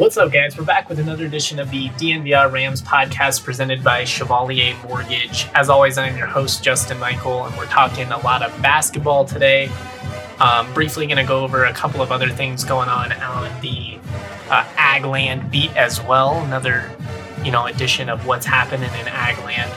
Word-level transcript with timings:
What's 0.00 0.16
up, 0.16 0.32
guys? 0.32 0.56
We're 0.56 0.64
back 0.64 0.88
with 0.88 0.98
another 0.98 1.26
edition 1.26 1.58
of 1.58 1.70
the 1.70 1.90
DNVR 1.90 2.50
Rams 2.50 2.80
podcast 2.80 3.44
presented 3.44 3.84
by 3.84 4.04
Chevalier 4.04 4.74
Mortgage. 4.82 5.46
As 5.52 5.68
always, 5.68 5.98
I'm 5.98 6.16
your 6.16 6.26
host, 6.26 6.64
Justin 6.64 6.98
Michael, 6.98 7.44
and 7.44 7.54
we're 7.58 7.66
talking 7.66 8.10
a 8.10 8.18
lot 8.20 8.42
of 8.42 8.50
basketball 8.62 9.26
today. 9.26 9.70
Um, 10.38 10.72
briefly, 10.72 11.06
going 11.06 11.18
to 11.18 11.24
go 11.24 11.44
over 11.44 11.66
a 11.66 11.74
couple 11.74 12.00
of 12.00 12.12
other 12.12 12.30
things 12.30 12.64
going 12.64 12.88
on 12.88 13.12
on 13.12 13.60
the 13.60 13.98
uh, 14.48 14.64
Agland 14.76 15.50
beat 15.50 15.76
as 15.76 16.02
well. 16.02 16.42
Another, 16.44 16.90
you 17.44 17.52
know, 17.52 17.66
edition 17.66 18.08
of 18.08 18.26
what's 18.26 18.46
happening 18.46 18.88
in 19.00 19.06
Agland, 19.06 19.70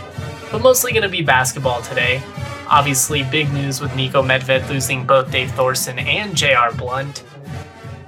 but 0.54 0.62
mostly 0.62 0.94
going 0.94 1.04
to 1.04 1.10
be 1.10 1.22
basketball 1.22 1.82
today. 1.82 2.24
Obviously, 2.70 3.24
big 3.24 3.52
news 3.52 3.82
with 3.82 3.92
Niko 3.92 4.26
Medved 4.26 4.70
losing 4.70 5.06
both 5.06 5.30
Dave 5.30 5.52
Thorson 5.52 6.00
and 6.00 6.34
J.R. 6.34 6.72
Blount. 6.72 7.26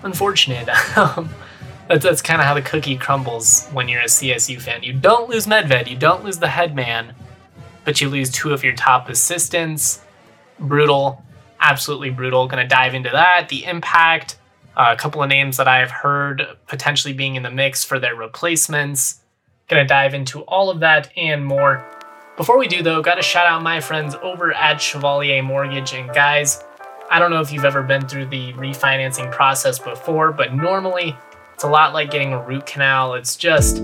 Unfortunate. 0.02 0.70
That's, 1.88 2.04
that's 2.04 2.22
kind 2.22 2.42
of 2.42 2.48
how 2.48 2.56
the 2.56 2.62
cookie 2.62 2.98
crumbles 2.98 3.68
when 3.68 3.88
you're 3.88 4.02
a 4.02 4.06
CSU 4.06 4.60
fan. 4.60 4.84
You 4.84 4.94
don't 4.94 5.30
lose 5.30 5.46
Medved, 5.46 5.88
you 5.88 5.96
don't 5.96 6.24
lose 6.24 6.40
the 6.40 6.48
head 6.48 6.76
man, 6.76 7.14
but 7.84 8.02
you 8.02 8.10
lose 8.10 8.32
two 8.32 8.54
of 8.54 8.64
your 8.64 8.74
top 8.74 9.08
assistants. 9.10 10.02
Brutal, 10.60 11.24
absolutely 11.60 12.10
brutal. 12.10 12.48
Going 12.48 12.64
to 12.64 12.68
dive 12.68 12.96
into 12.96 13.10
that, 13.12 13.50
the 13.50 13.66
impact, 13.66 14.38
uh, 14.76 14.94
a 14.94 14.98
couple 14.98 15.22
of 15.22 15.30
names 15.30 15.58
that 15.58 15.68
I've 15.68 15.92
heard 15.92 16.44
potentially 16.68 17.14
being 17.14 17.36
in 17.36 17.44
the 17.44 17.52
mix 17.52 17.84
for 17.84 18.00
their 18.00 18.16
replacements. 18.16 19.22
Going 19.68 19.84
to 19.84 19.88
dive 19.88 20.14
into 20.14 20.42
all 20.42 20.70
of 20.70 20.80
that 20.80 21.12
and 21.16 21.46
more. 21.46 21.86
Before 22.38 22.58
we 22.58 22.68
do, 22.68 22.84
though, 22.84 23.02
got 23.02 23.16
to 23.16 23.22
shout 23.22 23.48
out 23.48 23.64
my 23.64 23.80
friends 23.80 24.16
over 24.16 24.54
at 24.54 24.82
Chevalier 24.82 25.42
Mortgage. 25.42 25.94
And 25.94 26.12
guys, 26.14 26.64
I 27.10 27.20
don't 27.20 27.32
know 27.32 27.40
if 27.40 27.52
you've 27.52 27.64
ever 27.64 27.82
been 27.82 28.08
through 28.08 28.26
the 28.26 28.54
refinancing 28.54 29.32
process 29.32 29.80
before, 29.80 30.34
but 30.34 30.54
normally 30.54 31.16
it's 31.56 31.64
a 31.64 31.70
lot 31.70 31.94
like 31.94 32.12
getting 32.12 32.34
a 32.34 32.46
root 32.46 32.66
canal. 32.66 33.14
It's 33.14 33.38
just, 33.38 33.78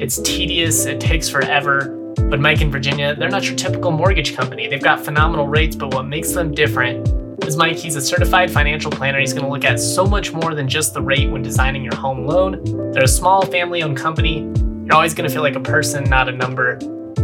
it's 0.00 0.18
tedious, 0.18 0.84
it 0.84 1.00
takes 1.00 1.28
forever. 1.28 2.12
But 2.28 2.40
Mike 2.40 2.60
in 2.60 2.72
Virginia, 2.72 3.14
they're 3.14 3.30
not 3.30 3.44
your 3.46 3.54
typical 3.54 3.92
mortgage 3.92 4.34
company. 4.34 4.66
They've 4.66 4.82
got 4.82 4.98
phenomenal 4.98 5.46
rates, 5.46 5.76
but 5.76 5.94
what 5.94 6.06
makes 6.06 6.32
them 6.32 6.52
different 6.52 7.06
is 7.44 7.56
Mike, 7.56 7.76
he's 7.76 7.94
a 7.94 8.00
certified 8.00 8.50
financial 8.50 8.90
planner. 8.90 9.20
He's 9.20 9.32
going 9.32 9.44
to 9.44 9.50
look 9.50 9.64
at 9.64 9.78
so 9.78 10.04
much 10.04 10.32
more 10.32 10.56
than 10.56 10.66
just 10.66 10.92
the 10.92 11.00
rate 11.00 11.30
when 11.30 11.40
designing 11.40 11.84
your 11.84 11.94
home 11.94 12.26
loan. 12.26 12.90
They're 12.90 13.04
a 13.04 13.08
small 13.08 13.46
family 13.46 13.84
owned 13.84 13.96
company. 13.96 14.40
You're 14.84 14.94
always 14.94 15.14
going 15.14 15.28
to 15.28 15.32
feel 15.32 15.42
like 15.42 15.54
a 15.54 15.60
person, 15.60 16.02
not 16.10 16.28
a 16.28 16.32
number. 16.32 16.80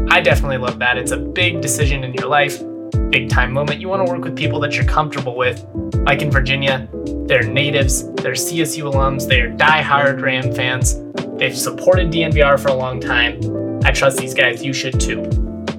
I 0.09 0.21
definitely 0.21 0.59
love 0.59 0.79
that. 0.79 0.99
It's 0.99 1.11
a 1.11 1.19
big 1.19 1.61
decision 1.61 2.05
in 2.05 2.15
your 2.15 2.29
life 2.29 2.63
big 3.11 3.29
time 3.29 3.53
moment, 3.53 3.81
you 3.81 3.89
want 3.89 4.07
to 4.07 4.13
work 4.13 4.25
with 4.25 4.37
people 4.37 4.61
that 4.61 4.75
you're 4.75 4.85
comfortable 4.85 5.37
with. 5.37 5.65
Like 6.07 6.23
in 6.23 6.31
Virginia, 6.31 6.89
they're 7.27 7.43
natives, 7.43 8.11
they're 8.15 8.33
CSU 8.33 8.93
alums, 8.93 9.29
they're 9.29 9.49
die-hard 9.49 10.21
Ram 10.21 10.53
fans. 10.53 11.01
They've 11.37 11.57
supported 11.57 12.11
DNVR 12.11 12.61
for 12.61 12.69
a 12.69 12.75
long 12.75 13.01
time. 13.01 13.41
I 13.85 13.93
trust 13.93 14.19
these 14.19 14.35
guys, 14.35 14.65
you 14.65 14.73
should 14.73 15.01
too. 15.01 15.25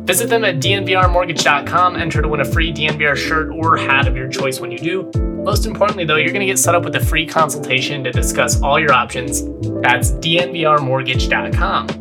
Visit 0.05 0.29
them 0.29 0.43
at 0.43 0.55
dnvrmortgage.com, 0.55 1.95
enter 1.95 2.21
to 2.21 2.27
win 2.27 2.41
a 2.41 2.45
free 2.45 2.73
DNVR 2.73 3.15
shirt 3.15 3.49
or 3.49 3.77
hat 3.77 4.07
of 4.07 4.17
your 4.17 4.27
choice 4.27 4.59
when 4.59 4.71
you 4.71 4.79
do. 4.79 5.11
Most 5.43 5.65
importantly, 5.65 6.05
though, 6.05 6.17
you're 6.17 6.31
going 6.31 6.41
to 6.41 6.47
get 6.47 6.59
set 6.59 6.75
up 6.75 6.83
with 6.83 6.95
a 6.95 6.99
free 6.99 7.25
consultation 7.25 8.03
to 8.03 8.11
discuss 8.11 8.61
all 8.61 8.79
your 8.79 8.93
options. 8.93 9.43
That's 9.81 10.11
dnvrmortgage.com. 10.11 12.00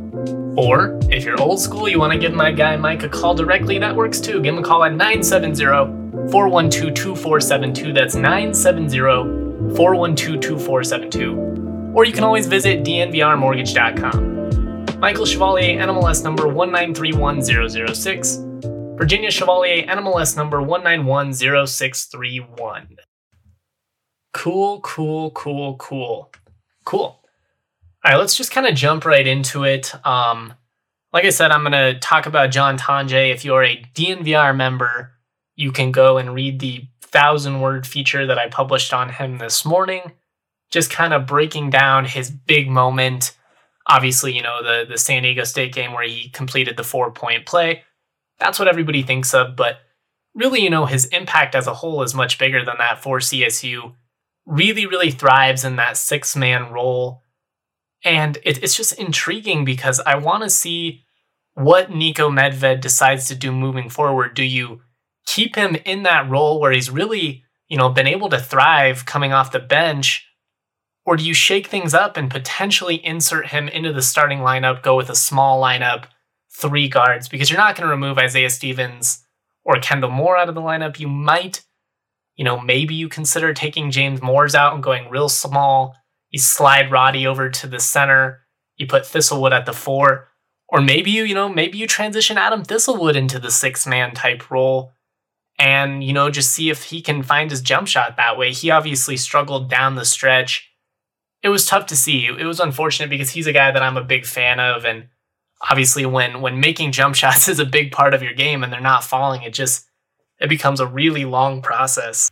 Or 0.56 0.98
if 1.10 1.24
you're 1.24 1.40
old 1.40 1.60
school, 1.60 1.88
you 1.88 1.98
want 1.98 2.12
to 2.12 2.18
give 2.18 2.32
my 2.32 2.50
guy 2.50 2.76
Mike 2.76 3.02
a 3.02 3.08
call 3.08 3.34
directly, 3.34 3.78
that 3.78 3.94
works 3.94 4.20
too. 4.20 4.42
Give 4.42 4.54
him 4.54 4.60
a 4.60 4.66
call 4.66 4.84
at 4.84 4.92
970 4.92 6.30
412 6.30 6.94
2472. 6.94 7.92
That's 7.92 8.14
970 8.14 9.76
412 9.76 10.40
2472. 10.40 11.92
Or 11.94 12.04
you 12.04 12.12
can 12.12 12.24
always 12.24 12.46
visit 12.46 12.84
dnvrmortgage.com. 12.84 14.30
Michael 15.00 15.24
Chevalier, 15.24 15.78
NMLS 15.78 16.22
number 16.24 16.44
1931006. 16.44 18.98
Virginia 18.98 19.30
Chevalier, 19.30 19.86
NMLS 19.86 20.36
number 20.36 20.58
1910631. 20.58 22.98
Cool, 24.34 24.80
cool, 24.82 25.30
cool, 25.30 25.76
cool. 25.76 26.30
Cool. 26.84 27.19
All 28.02 28.12
right, 28.12 28.18
let's 28.18 28.36
just 28.36 28.50
kind 28.50 28.66
of 28.66 28.74
jump 28.74 29.04
right 29.04 29.26
into 29.26 29.64
it. 29.64 29.94
Um, 30.06 30.54
like 31.12 31.26
I 31.26 31.30
said, 31.30 31.50
I'm 31.50 31.60
going 31.60 31.72
to 31.72 31.98
talk 31.98 32.24
about 32.24 32.50
John 32.50 32.78
Tonje. 32.78 33.30
If 33.30 33.44
you're 33.44 33.64
a 33.64 33.82
DNVR 33.94 34.56
member, 34.56 35.12
you 35.54 35.70
can 35.70 35.92
go 35.92 36.16
and 36.16 36.34
read 36.34 36.60
the 36.60 36.88
thousand 37.02 37.60
word 37.60 37.86
feature 37.86 38.26
that 38.26 38.38
I 38.38 38.48
published 38.48 38.94
on 38.94 39.10
him 39.10 39.36
this 39.36 39.66
morning, 39.66 40.12
just 40.70 40.90
kind 40.90 41.12
of 41.12 41.26
breaking 41.26 41.68
down 41.68 42.06
his 42.06 42.30
big 42.30 42.70
moment. 42.70 43.36
Obviously, 43.86 44.34
you 44.34 44.42
know, 44.42 44.62
the, 44.62 44.86
the 44.88 44.96
San 44.96 45.22
Diego 45.22 45.44
State 45.44 45.74
game 45.74 45.92
where 45.92 46.08
he 46.08 46.30
completed 46.30 46.78
the 46.78 46.84
four 46.84 47.10
point 47.10 47.44
play. 47.44 47.82
That's 48.38 48.58
what 48.58 48.68
everybody 48.68 49.02
thinks 49.02 49.34
of, 49.34 49.56
but 49.56 49.80
really, 50.34 50.62
you 50.62 50.70
know, 50.70 50.86
his 50.86 51.04
impact 51.06 51.54
as 51.54 51.66
a 51.66 51.74
whole 51.74 52.02
is 52.02 52.14
much 52.14 52.38
bigger 52.38 52.64
than 52.64 52.76
that 52.78 53.02
for 53.02 53.18
CSU. 53.18 53.92
Really, 54.46 54.86
really 54.86 55.10
thrives 55.10 55.64
in 55.64 55.76
that 55.76 55.98
six 55.98 56.34
man 56.34 56.72
role 56.72 57.22
and 58.04 58.38
it, 58.44 58.62
it's 58.62 58.76
just 58.76 58.98
intriguing 58.98 59.64
because 59.64 60.00
I 60.00 60.16
want 60.16 60.42
to 60.42 60.50
see 60.50 61.04
what 61.54 61.90
Niko 61.90 62.30
Medved 62.30 62.80
decides 62.80 63.28
to 63.28 63.34
do 63.34 63.52
moving 63.52 63.90
forward. 63.90 64.34
Do 64.34 64.44
you 64.44 64.80
keep 65.26 65.56
him 65.56 65.76
in 65.84 66.04
that 66.04 66.28
role 66.28 66.60
where 66.60 66.72
he's 66.72 66.90
really, 66.90 67.44
you 67.68 67.76
know, 67.76 67.88
been 67.88 68.06
able 68.06 68.28
to 68.30 68.38
thrive 68.38 69.04
coming 69.04 69.32
off 69.32 69.52
the 69.52 69.58
bench? 69.58 70.26
Or 71.04 71.16
do 71.16 71.24
you 71.24 71.34
shake 71.34 71.66
things 71.66 71.94
up 71.94 72.16
and 72.16 72.30
potentially 72.30 73.04
insert 73.04 73.48
him 73.48 73.68
into 73.68 73.92
the 73.92 74.02
starting 74.02 74.40
lineup, 74.40 74.82
go 74.82 74.96
with 74.96 75.10
a 75.10 75.14
small 75.14 75.60
lineup, 75.60 76.04
three 76.52 76.88
guards? 76.88 77.28
Because 77.28 77.50
you're 77.50 77.58
not 77.58 77.74
going 77.74 77.86
to 77.86 77.92
remove 77.92 78.18
Isaiah 78.18 78.50
Stevens 78.50 79.24
or 79.64 79.74
Kendle 79.76 80.10
Moore 80.10 80.36
out 80.36 80.48
of 80.48 80.54
the 80.54 80.60
lineup. 80.60 80.98
You 80.98 81.08
might, 81.08 81.64
you 82.36 82.44
know, 82.44 82.60
maybe 82.60 82.94
you 82.94 83.08
consider 83.08 83.52
taking 83.52 83.90
James 83.90 84.22
Moors 84.22 84.54
out 84.54 84.74
and 84.74 84.82
going 84.82 85.10
real 85.10 85.28
small 85.28 85.96
you 86.30 86.38
slide 86.38 86.90
Roddy 86.90 87.26
over 87.26 87.50
to 87.50 87.66
the 87.66 87.80
center, 87.80 88.40
you 88.76 88.86
put 88.86 89.02
Thistlewood 89.02 89.52
at 89.52 89.66
the 89.66 89.72
four, 89.72 90.28
or 90.68 90.80
maybe 90.80 91.10
you, 91.10 91.24
you 91.24 91.34
know, 91.34 91.48
maybe 91.48 91.78
you 91.78 91.86
transition 91.86 92.38
Adam 92.38 92.62
Thistlewood 92.62 93.16
into 93.16 93.38
the 93.38 93.50
six 93.50 93.86
man 93.86 94.14
type 94.14 94.50
role 94.50 94.92
and, 95.58 96.02
you 96.02 96.12
know, 96.12 96.30
just 96.30 96.50
see 96.50 96.70
if 96.70 96.84
he 96.84 97.02
can 97.02 97.22
find 97.22 97.50
his 97.50 97.60
jump 97.60 97.88
shot 97.88 98.16
that 98.16 98.38
way. 98.38 98.52
He 98.52 98.70
obviously 98.70 99.16
struggled 99.16 99.68
down 99.68 99.96
the 99.96 100.04
stretch. 100.04 100.70
It 101.42 101.48
was 101.48 101.66
tough 101.66 101.86
to 101.86 101.96
see. 101.96 102.26
It 102.26 102.44
was 102.44 102.60
unfortunate 102.60 103.10
because 103.10 103.30
he's 103.30 103.46
a 103.46 103.52
guy 103.52 103.70
that 103.70 103.82
I'm 103.82 103.96
a 103.96 104.04
big 104.04 104.24
fan 104.24 104.60
of 104.60 104.84
and 104.84 105.08
obviously 105.68 106.06
when 106.06 106.40
when 106.40 106.60
making 106.60 106.92
jump 106.92 107.14
shots 107.16 107.48
is 107.48 107.58
a 107.58 107.66
big 107.66 107.92
part 107.92 108.14
of 108.14 108.22
your 108.22 108.34
game 108.34 108.62
and 108.62 108.72
they're 108.72 108.80
not 108.80 109.04
falling, 109.04 109.42
it 109.42 109.52
just 109.52 109.86
it 110.40 110.48
becomes 110.48 110.80
a 110.80 110.86
really 110.86 111.24
long 111.24 111.60
process. 111.60 112.30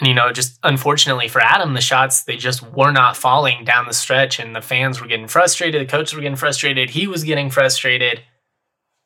And, 0.00 0.08
you 0.08 0.14
know, 0.14 0.32
just 0.32 0.58
unfortunately 0.62 1.28
for 1.28 1.40
Adam, 1.40 1.74
the 1.74 1.80
shots, 1.80 2.24
they 2.24 2.36
just 2.36 2.62
were 2.72 2.90
not 2.90 3.16
falling 3.16 3.64
down 3.64 3.86
the 3.86 3.92
stretch, 3.92 4.38
and 4.38 4.56
the 4.56 4.62
fans 4.62 5.00
were 5.00 5.06
getting 5.06 5.28
frustrated. 5.28 5.80
The 5.80 5.90
coaches 5.90 6.14
were 6.14 6.22
getting 6.22 6.36
frustrated. 6.36 6.90
He 6.90 7.06
was 7.06 7.22
getting 7.22 7.50
frustrated. 7.50 8.22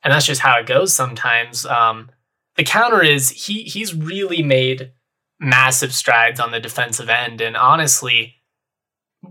And 0.04 0.12
that's 0.12 0.26
just 0.26 0.40
how 0.40 0.58
it 0.58 0.66
goes 0.66 0.94
sometimes. 0.94 1.66
Um, 1.66 2.10
the 2.56 2.62
counter 2.62 3.02
is 3.02 3.30
he 3.30 3.64
he's 3.64 3.94
really 3.94 4.42
made 4.42 4.92
massive 5.40 5.92
strides 5.92 6.38
on 6.38 6.52
the 6.52 6.60
defensive 6.60 7.08
end. 7.08 7.40
And 7.40 7.56
honestly, 7.56 8.36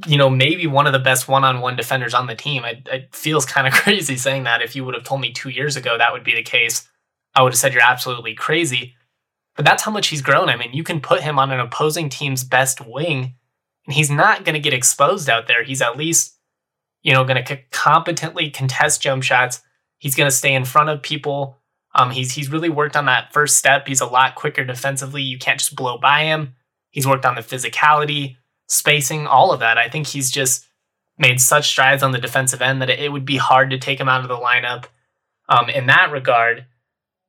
you 0.05 0.17
know, 0.17 0.29
maybe 0.29 0.67
one 0.67 0.87
of 0.87 0.93
the 0.93 0.99
best 0.99 1.27
one 1.27 1.43
on 1.43 1.61
one 1.61 1.75
defenders 1.75 2.13
on 2.13 2.27
the 2.27 2.35
team. 2.35 2.65
It, 2.65 2.87
it 2.91 3.15
feels 3.15 3.45
kind 3.45 3.67
of 3.67 3.73
crazy 3.81 4.17
saying 4.17 4.43
that. 4.43 4.61
If 4.61 4.75
you 4.75 4.83
would 4.83 4.95
have 4.95 5.03
told 5.03 5.21
me 5.21 5.31
two 5.31 5.49
years 5.49 5.75
ago 5.75 5.97
that 5.97 6.11
would 6.11 6.23
be 6.23 6.35
the 6.35 6.43
case, 6.43 6.89
I 7.35 7.41
would 7.41 7.53
have 7.53 7.59
said 7.59 7.73
you're 7.73 7.83
absolutely 7.83 8.33
crazy. 8.33 8.95
But 9.55 9.65
that's 9.65 9.83
how 9.83 9.91
much 9.91 10.07
he's 10.07 10.21
grown. 10.21 10.49
I 10.49 10.55
mean, 10.55 10.73
you 10.73 10.83
can 10.83 10.99
put 10.99 11.21
him 11.21 11.37
on 11.37 11.51
an 11.51 11.59
opposing 11.59 12.09
team's 12.09 12.43
best 12.43 12.85
wing, 12.85 13.35
and 13.85 13.93
he's 13.93 14.09
not 14.09 14.45
going 14.45 14.55
to 14.55 14.59
get 14.59 14.73
exposed 14.73 15.29
out 15.29 15.47
there. 15.47 15.63
He's 15.63 15.81
at 15.81 15.97
least, 15.97 16.37
you 17.03 17.13
know, 17.13 17.23
going 17.23 17.43
to 17.43 17.59
competently 17.71 18.49
contest 18.49 19.01
jump 19.01 19.23
shots. 19.23 19.61
He's 19.99 20.15
going 20.15 20.29
to 20.29 20.35
stay 20.35 20.53
in 20.53 20.65
front 20.65 20.89
of 20.89 21.03
people. 21.03 21.59
Um, 21.95 22.09
he's 22.09 22.31
he's 22.31 22.51
really 22.51 22.69
worked 22.69 22.95
on 22.95 23.05
that 23.05 23.31
first 23.31 23.57
step. 23.57 23.87
He's 23.87 24.01
a 24.01 24.07
lot 24.07 24.35
quicker 24.35 24.63
defensively. 24.63 25.21
You 25.21 25.37
can't 25.37 25.59
just 25.59 25.75
blow 25.75 25.97
by 25.99 26.23
him. 26.23 26.55
He's 26.89 27.07
worked 27.07 27.25
on 27.25 27.35
the 27.35 27.41
physicality, 27.41 28.37
spacing, 28.67 29.27
all 29.27 29.51
of 29.51 29.59
that. 29.59 29.77
I 29.77 29.89
think 29.89 30.07
he's 30.07 30.31
just 30.31 30.67
made 31.17 31.39
such 31.39 31.69
strides 31.69 32.01
on 32.01 32.11
the 32.11 32.17
defensive 32.17 32.61
end 32.61 32.81
that 32.81 32.89
it, 32.89 32.99
it 32.99 33.11
would 33.11 33.25
be 33.25 33.37
hard 33.37 33.69
to 33.69 33.77
take 33.77 33.99
him 33.99 34.09
out 34.09 34.21
of 34.21 34.27
the 34.27 34.37
lineup 34.37 34.85
um, 35.47 35.69
in 35.69 35.85
that 35.87 36.11
regard. 36.11 36.65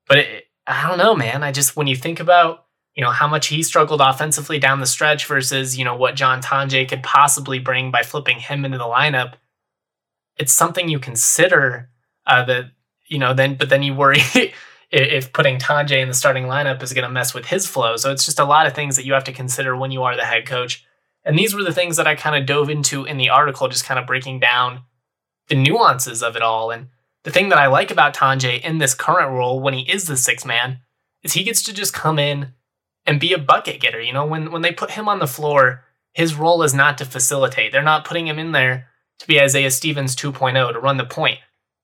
But 0.08 0.18
it, 0.18 0.44
I 0.66 0.88
don't 0.88 0.98
know, 0.98 1.14
man. 1.14 1.42
I 1.42 1.52
just 1.52 1.76
when 1.76 1.86
you 1.86 1.96
think 1.96 2.20
about 2.20 2.66
you 2.94 3.02
know 3.02 3.10
how 3.10 3.28
much 3.28 3.48
he 3.48 3.62
struggled 3.62 4.00
offensively 4.00 4.58
down 4.58 4.80
the 4.80 4.86
stretch 4.86 5.26
versus 5.26 5.76
you 5.76 5.84
know 5.84 5.96
what 5.96 6.16
John 6.16 6.40
Tonje 6.40 6.88
could 6.88 7.02
possibly 7.02 7.58
bring 7.58 7.90
by 7.90 8.02
flipping 8.02 8.38
him 8.38 8.64
into 8.64 8.78
the 8.78 8.84
lineup, 8.84 9.34
it's 10.36 10.52
something 10.52 10.88
you 10.88 10.98
consider 10.98 11.90
uh, 12.26 12.44
that 12.44 12.70
you 13.06 13.18
know 13.18 13.34
then 13.34 13.56
but 13.56 13.68
then 13.68 13.82
you 13.82 13.94
worry 13.94 14.20
if 14.90 15.32
putting 15.32 15.58
Tonje 15.58 16.00
in 16.00 16.08
the 16.08 16.14
starting 16.14 16.44
lineup 16.44 16.82
is 16.82 16.92
going 16.92 17.06
to 17.06 17.10
mess 17.10 17.34
with 17.34 17.46
his 17.46 17.66
flow. 17.66 17.96
So 17.96 18.12
it's 18.12 18.24
just 18.24 18.38
a 18.38 18.44
lot 18.44 18.66
of 18.66 18.74
things 18.74 18.96
that 18.96 19.04
you 19.04 19.12
have 19.14 19.24
to 19.24 19.32
consider 19.32 19.76
when 19.76 19.90
you 19.90 20.04
are 20.04 20.16
the 20.16 20.24
head 20.24 20.46
coach. 20.46 20.84
And 21.24 21.38
these 21.38 21.54
were 21.54 21.64
the 21.64 21.72
things 21.72 21.96
that 21.96 22.06
I 22.06 22.14
kind 22.14 22.36
of 22.36 22.46
dove 22.46 22.70
into 22.70 23.04
in 23.04 23.16
the 23.16 23.30
article, 23.30 23.66
just 23.68 23.86
kind 23.86 23.98
of 23.98 24.06
breaking 24.06 24.40
down 24.40 24.82
the 25.48 25.56
nuances 25.56 26.22
of 26.22 26.36
it 26.36 26.42
all. 26.42 26.70
And 26.70 26.88
the 27.24 27.30
thing 27.30 27.48
that 27.48 27.58
I 27.58 27.66
like 27.66 27.90
about 27.90 28.14
Tonje 28.14 28.60
in 28.60 28.78
this 28.78 28.94
current 28.94 29.32
role 29.32 29.60
when 29.60 29.74
he 29.74 29.90
is 29.90 30.06
the 30.06 30.16
six 30.16 30.44
man 30.44 30.80
is 31.22 31.32
he 31.32 31.42
gets 31.42 31.62
to 31.64 31.72
just 31.72 31.92
come 31.92 32.18
in 32.18 32.52
and 33.06 33.20
be 33.20 33.32
a 33.32 33.38
bucket 33.38 33.80
getter. 33.80 34.00
You 34.00 34.12
know, 34.12 34.26
when 34.26 34.50
when 34.50 34.62
they 34.62 34.72
put 34.72 34.92
him 34.92 35.08
on 35.08 35.18
the 35.18 35.26
floor, 35.26 35.84
his 36.12 36.34
role 36.34 36.62
is 36.62 36.74
not 36.74 36.98
to 36.98 37.04
facilitate. 37.04 37.72
They're 37.72 37.82
not 37.82 38.04
putting 38.04 38.26
him 38.26 38.38
in 38.38 38.52
there 38.52 38.88
to 39.18 39.26
be 39.26 39.40
Isaiah 39.40 39.70
Stevens 39.70 40.14
2.0 40.16 40.72
to 40.72 40.78
run 40.78 40.96
the 40.96 41.04
point. 41.04 41.38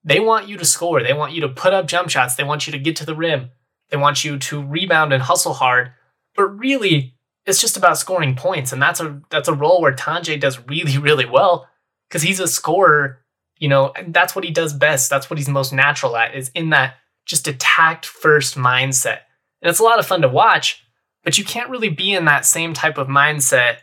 They 0.04 0.20
want 0.20 0.48
you 0.48 0.56
to 0.56 0.64
score. 0.64 1.02
They 1.02 1.12
want 1.12 1.32
you 1.32 1.40
to 1.42 1.48
put 1.48 1.74
up 1.74 1.86
jump 1.86 2.10
shots. 2.10 2.34
They 2.34 2.44
want 2.44 2.66
you 2.66 2.72
to 2.72 2.78
get 2.78 2.96
to 2.96 3.06
the 3.06 3.14
rim. 3.14 3.50
They 3.90 3.96
want 3.96 4.24
you 4.24 4.38
to 4.38 4.62
rebound 4.62 5.12
and 5.12 5.22
hustle 5.22 5.54
hard. 5.54 5.92
But 6.36 6.58
really, 6.58 7.14
it's 7.44 7.60
just 7.60 7.76
about 7.76 7.98
scoring 7.98 8.34
points, 8.34 8.72
and 8.72 8.80
that's 8.80 9.00
a 9.00 9.20
that's 9.30 9.48
a 9.48 9.54
role 9.54 9.80
where 9.80 9.94
Tonje 9.94 10.40
does 10.40 10.60
really 10.66 10.98
really 10.98 11.26
well 11.26 11.68
because 12.08 12.22
he's 12.22 12.40
a 12.40 12.48
scorer. 12.48 13.19
You 13.60 13.68
know, 13.68 13.92
that's 14.08 14.34
what 14.34 14.44
he 14.44 14.50
does 14.50 14.72
best. 14.72 15.08
That's 15.10 15.30
what 15.30 15.38
he's 15.38 15.48
most 15.48 15.72
natural 15.72 16.16
at 16.16 16.34
is 16.34 16.50
in 16.54 16.70
that 16.70 16.94
just 17.26 17.46
attacked 17.46 18.06
first 18.06 18.56
mindset. 18.56 19.20
And 19.62 19.70
it's 19.70 19.78
a 19.78 19.84
lot 19.84 19.98
of 19.98 20.06
fun 20.06 20.22
to 20.22 20.28
watch, 20.28 20.82
but 21.22 21.38
you 21.38 21.44
can't 21.44 21.70
really 21.70 21.90
be 21.90 22.12
in 22.12 22.24
that 22.24 22.46
same 22.46 22.72
type 22.72 22.98
of 22.98 23.06
mindset. 23.06 23.76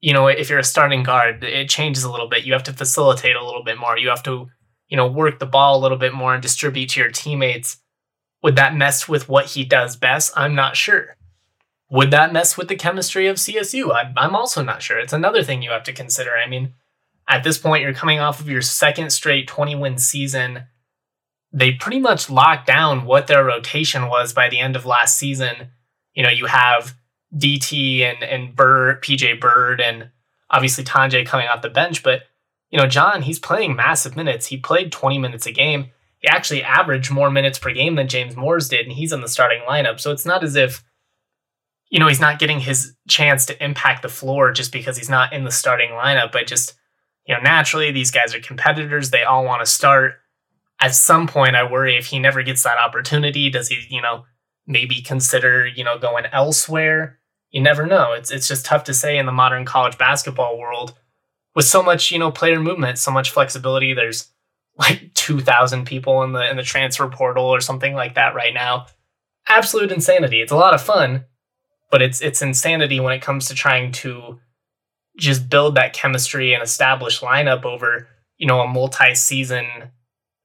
You 0.00 0.12
know, 0.12 0.28
if 0.28 0.48
you're 0.48 0.60
a 0.60 0.64
starting 0.64 1.02
guard, 1.02 1.42
it 1.44 1.68
changes 1.68 2.04
a 2.04 2.10
little 2.10 2.28
bit. 2.28 2.44
You 2.44 2.52
have 2.52 2.62
to 2.64 2.72
facilitate 2.72 3.36
a 3.36 3.44
little 3.44 3.64
bit 3.64 3.78
more. 3.78 3.98
You 3.98 4.08
have 4.08 4.22
to, 4.22 4.48
you 4.88 4.96
know, 4.96 5.08
work 5.08 5.40
the 5.40 5.46
ball 5.46 5.78
a 5.78 5.82
little 5.82 5.98
bit 5.98 6.14
more 6.14 6.32
and 6.32 6.42
distribute 6.42 6.90
to 6.90 7.00
your 7.00 7.10
teammates. 7.10 7.78
Would 8.42 8.56
that 8.56 8.76
mess 8.76 9.08
with 9.08 9.28
what 9.28 9.46
he 9.46 9.64
does 9.64 9.96
best? 9.96 10.32
I'm 10.36 10.54
not 10.54 10.76
sure. 10.76 11.16
Would 11.90 12.10
that 12.12 12.32
mess 12.32 12.56
with 12.56 12.68
the 12.68 12.76
chemistry 12.76 13.26
of 13.26 13.36
CSU? 13.36 13.92
I'm 14.16 14.34
also 14.34 14.62
not 14.62 14.80
sure. 14.80 14.98
It's 14.98 15.12
another 15.12 15.42
thing 15.42 15.60
you 15.60 15.70
have 15.70 15.84
to 15.84 15.92
consider. 15.92 16.30
I 16.36 16.48
mean, 16.48 16.74
at 17.32 17.44
this 17.44 17.56
point, 17.56 17.82
you're 17.82 17.94
coming 17.94 18.20
off 18.20 18.40
of 18.40 18.48
your 18.48 18.60
second 18.60 19.10
straight 19.10 19.48
20 19.48 19.74
win 19.76 19.96
season. 19.96 20.64
They 21.50 21.72
pretty 21.72 21.98
much 21.98 22.28
locked 22.28 22.66
down 22.66 23.06
what 23.06 23.26
their 23.26 23.42
rotation 23.42 24.08
was 24.08 24.34
by 24.34 24.50
the 24.50 24.58
end 24.58 24.76
of 24.76 24.84
last 24.84 25.16
season. 25.16 25.70
You 26.12 26.22
know, 26.22 26.28
you 26.28 26.44
have 26.44 26.94
DT 27.34 28.00
and, 28.00 28.22
and 28.22 28.54
Bird, 28.54 29.02
PJ 29.02 29.40
Bird, 29.40 29.80
and 29.80 30.10
obviously 30.50 30.84
Tonje 30.84 31.24
coming 31.24 31.48
off 31.48 31.62
the 31.62 31.70
bench. 31.70 32.02
But, 32.02 32.24
you 32.70 32.78
know, 32.78 32.86
John, 32.86 33.22
he's 33.22 33.38
playing 33.38 33.76
massive 33.76 34.14
minutes. 34.14 34.46
He 34.46 34.58
played 34.58 34.92
20 34.92 35.16
minutes 35.16 35.46
a 35.46 35.52
game. 35.52 35.86
He 36.18 36.28
actually 36.28 36.62
averaged 36.62 37.10
more 37.10 37.30
minutes 37.30 37.58
per 37.58 37.72
game 37.72 37.96
than 37.96 38.08
James 38.08 38.36
Moors 38.36 38.68
did, 38.68 38.84
and 38.84 38.92
he's 38.92 39.12
in 39.12 39.22
the 39.22 39.28
starting 39.28 39.62
lineup. 39.66 40.00
So 40.00 40.12
it's 40.12 40.26
not 40.26 40.44
as 40.44 40.54
if 40.54 40.84
you 41.88 41.98
know, 41.98 42.08
he's 42.08 42.20
not 42.20 42.38
getting 42.38 42.58
his 42.58 42.94
chance 43.06 43.44
to 43.44 43.64
impact 43.64 44.00
the 44.00 44.08
floor 44.08 44.50
just 44.50 44.72
because 44.72 44.96
he's 44.96 45.10
not 45.10 45.34
in 45.34 45.44
the 45.44 45.50
starting 45.50 45.90
lineup, 45.90 46.32
but 46.32 46.46
just, 46.46 46.72
you 47.26 47.34
know, 47.34 47.40
naturally 47.40 47.92
these 47.92 48.10
guys 48.10 48.34
are 48.34 48.40
competitors. 48.40 49.10
They 49.10 49.22
all 49.22 49.44
want 49.44 49.60
to 49.60 49.66
start. 49.66 50.14
At 50.80 50.94
some 50.94 51.28
point, 51.28 51.54
I 51.54 51.70
worry 51.70 51.96
if 51.96 52.06
he 52.06 52.18
never 52.18 52.42
gets 52.42 52.64
that 52.64 52.78
opportunity, 52.78 53.50
does 53.50 53.68
he, 53.68 53.86
you 53.88 54.02
know, 54.02 54.24
maybe 54.66 55.00
consider, 55.00 55.66
you 55.66 55.84
know, 55.84 55.98
going 55.98 56.26
elsewhere? 56.32 57.18
You 57.50 57.62
never 57.62 57.86
know. 57.86 58.12
It's 58.12 58.30
it's 58.30 58.48
just 58.48 58.64
tough 58.64 58.84
to 58.84 58.94
say 58.94 59.18
in 59.18 59.26
the 59.26 59.32
modern 59.32 59.64
college 59.64 59.98
basketball 59.98 60.58
world 60.58 60.94
with 61.54 61.66
so 61.66 61.82
much, 61.82 62.10
you 62.10 62.18
know, 62.18 62.30
player 62.30 62.60
movement, 62.60 62.98
so 62.98 63.10
much 63.10 63.30
flexibility. 63.30 63.94
There's 63.94 64.28
like 64.78 65.12
2000 65.14 65.84
people 65.84 66.22
in 66.22 66.32
the 66.32 66.50
in 66.50 66.56
the 66.56 66.62
transfer 66.62 67.08
portal 67.08 67.44
or 67.44 67.60
something 67.60 67.94
like 67.94 68.14
that 68.14 68.34
right 68.34 68.54
now. 68.54 68.86
Absolute 69.48 69.92
insanity. 69.92 70.40
It's 70.40 70.52
a 70.52 70.56
lot 70.56 70.74
of 70.74 70.82
fun, 70.82 71.26
but 71.90 72.02
it's 72.02 72.20
it's 72.20 72.42
insanity 72.42 73.00
when 73.00 73.12
it 73.12 73.22
comes 73.22 73.48
to 73.48 73.54
trying 73.54 73.92
to 73.92 74.40
just 75.16 75.48
build 75.48 75.74
that 75.74 75.92
chemistry 75.92 76.54
and 76.54 76.62
establish 76.62 77.20
lineup 77.20 77.64
over 77.64 78.08
you 78.38 78.46
know 78.46 78.60
a 78.60 78.68
multi-season 78.68 79.66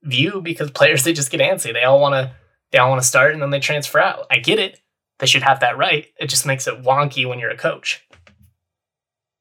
view 0.02 0.40
because 0.40 0.70
players 0.74 1.04
they 1.04 1.12
just 1.12 1.30
get 1.30 1.40
antsy. 1.40 1.72
They 1.72 1.84
all 1.84 2.00
want 2.00 2.14
to 2.14 2.34
they 2.70 2.78
all 2.78 2.90
want 2.90 3.02
to 3.02 3.08
start 3.08 3.32
and 3.32 3.42
then 3.42 3.50
they 3.50 3.60
transfer 3.60 3.98
out. 3.98 4.26
I 4.30 4.38
get 4.38 4.58
it. 4.58 4.80
They 5.18 5.26
should 5.26 5.42
have 5.42 5.60
that 5.60 5.78
right. 5.78 6.06
It 6.18 6.28
just 6.28 6.46
makes 6.46 6.66
it 6.66 6.82
wonky 6.82 7.28
when 7.28 7.38
you're 7.38 7.50
a 7.50 7.56
coach. 7.56 8.04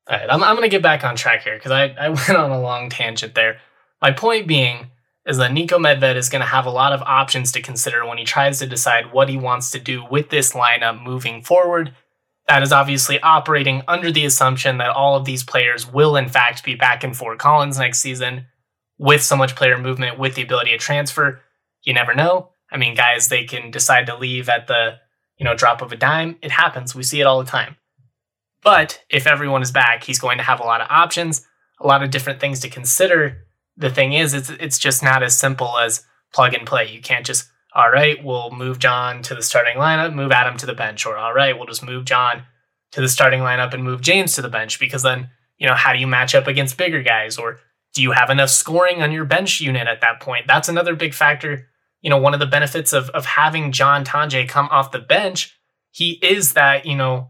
All 0.09 0.17
right 0.17 0.27
i'm, 0.29 0.41
I'm 0.41 0.55
to 0.57 0.69
get 0.69 0.81
back 0.81 1.03
on 1.03 1.17
track 1.17 1.43
here 1.43 1.57
because 1.57 1.71
I, 1.71 1.87
I 1.99 2.09
went 2.09 2.29
on 2.29 2.51
a 2.51 2.61
long 2.61 2.89
tangent 2.89 3.35
there. 3.35 3.59
My 4.01 4.11
point 4.11 4.47
being 4.47 4.87
is 5.27 5.37
that 5.37 5.51
Niko 5.51 5.71
Medved 5.71 6.15
is 6.15 6.29
going 6.29 6.41
to 6.41 6.47
have 6.47 6.65
a 6.65 6.71
lot 6.71 6.93
of 6.93 7.01
options 7.01 7.51
to 7.51 7.61
consider 7.61 8.05
when 8.05 8.17
he 8.17 8.23
tries 8.23 8.59
to 8.59 8.65
decide 8.67 9.11
what 9.11 9.27
he 9.27 9.35
wants 9.35 9.69
to 9.71 9.79
do 9.79 10.05
with 10.09 10.29
this 10.29 10.53
lineup 10.53 11.03
moving 11.03 11.41
forward. 11.41 11.93
That 12.47 12.63
is 12.63 12.71
obviously 12.71 13.19
operating 13.19 13.83
under 13.87 14.11
the 14.11 14.25
assumption 14.25 14.77
that 14.77 14.89
all 14.89 15.15
of 15.15 15.25
these 15.25 15.43
players 15.43 15.91
will, 15.91 16.15
in 16.15 16.29
fact, 16.29 16.63
be 16.63 16.75
back 16.75 17.03
in 17.03 17.13
Fort 17.13 17.39
Collins 17.39 17.77
next 17.77 17.99
season 17.99 18.45
with 18.97 19.21
so 19.21 19.35
much 19.35 19.55
player 19.55 19.77
movement, 19.77 20.17
with 20.17 20.35
the 20.35 20.43
ability 20.43 20.71
to 20.71 20.77
transfer. 20.77 21.41
You 21.83 21.93
never 21.93 22.13
know. 22.13 22.49
I 22.71 22.77
mean, 22.77 22.95
guys, 22.95 23.27
they 23.27 23.43
can 23.43 23.71
decide 23.71 24.05
to 24.07 24.17
leave 24.17 24.49
at 24.49 24.67
the 24.67 24.97
you 25.37 25.43
know 25.43 25.55
drop 25.55 25.81
of 25.81 25.91
a 25.91 25.97
dime. 25.97 26.37
It 26.41 26.51
happens. 26.51 26.95
We 26.95 27.03
see 27.03 27.21
it 27.21 27.25
all 27.25 27.39
the 27.39 27.49
time. 27.49 27.75
But 28.63 29.03
if 29.09 29.27
everyone 29.27 29.61
is 29.61 29.71
back, 29.71 30.03
he's 30.03 30.19
going 30.19 30.37
to 30.39 30.43
have 30.43 30.59
a 30.59 30.65
lot 30.65 30.81
of 30.81 30.87
options, 30.89 31.45
a 31.79 31.87
lot 31.87 32.01
of 32.01 32.09
different 32.09 32.39
things 32.39 32.59
to 32.61 32.69
consider 32.69 33.47
the 33.77 33.89
thing 33.89 34.13
is, 34.13 34.33
it's 34.33 34.49
it's 34.49 34.79
just 34.79 35.03
not 35.03 35.23
as 35.23 35.37
simple 35.37 35.77
as 35.77 36.03
plug 36.33 36.53
and 36.53 36.65
play. 36.65 36.89
You 36.91 36.99
can't 36.99 37.25
just 37.25 37.49
all 37.77 37.91
right, 37.91 38.23
we'll 38.23 38.49
move 38.49 38.79
John 38.79 39.21
to 39.21 39.35
the 39.35 39.43
starting 39.43 39.77
lineup, 39.77 40.13
move 40.13 40.31
Adam 40.31 40.57
to 40.57 40.65
the 40.65 40.73
bench, 40.73 41.05
or 41.05 41.15
all 41.15 41.33
right, 41.33 41.55
we'll 41.55 41.67
just 41.67 41.85
move 41.85 42.05
John 42.05 42.43
to 42.91 43.01
the 43.01 43.07
starting 43.07 43.41
lineup 43.41 43.73
and 43.73 43.83
move 43.83 44.01
James 44.01 44.33
to 44.33 44.41
the 44.41 44.49
bench 44.49 44.79
because 44.79 45.03
then 45.03 45.29
you 45.59 45.67
know 45.67 45.75
how 45.75 45.93
do 45.93 45.99
you 45.99 46.07
match 46.07 46.33
up 46.33 46.47
against 46.47 46.77
bigger 46.77 47.03
guys 47.03 47.37
or 47.37 47.59
do 47.93 48.01
you 48.01 48.11
have 48.11 48.29
enough 48.29 48.49
scoring 48.49 49.01
on 49.01 49.11
your 49.11 49.25
bench 49.25 49.61
unit 49.61 49.87
at 49.87 50.01
that 50.01 50.19
point? 50.19 50.47
That's 50.47 50.69
another 50.69 50.95
big 50.95 51.13
factor. 51.13 51.67
You 52.01 52.09
know, 52.09 52.17
one 52.17 52.33
of 52.33 52.39
the 52.39 52.45
benefits 52.47 52.93
of 52.93 53.09
of 53.11 53.25
having 53.25 53.71
John 53.71 54.03
Tonje 54.03 54.49
come 54.49 54.67
off 54.71 54.91
the 54.91 54.99
bench, 54.99 55.57
he 55.91 56.13
is 56.23 56.53
that 56.53 56.85
you 56.85 56.95
know 56.95 57.29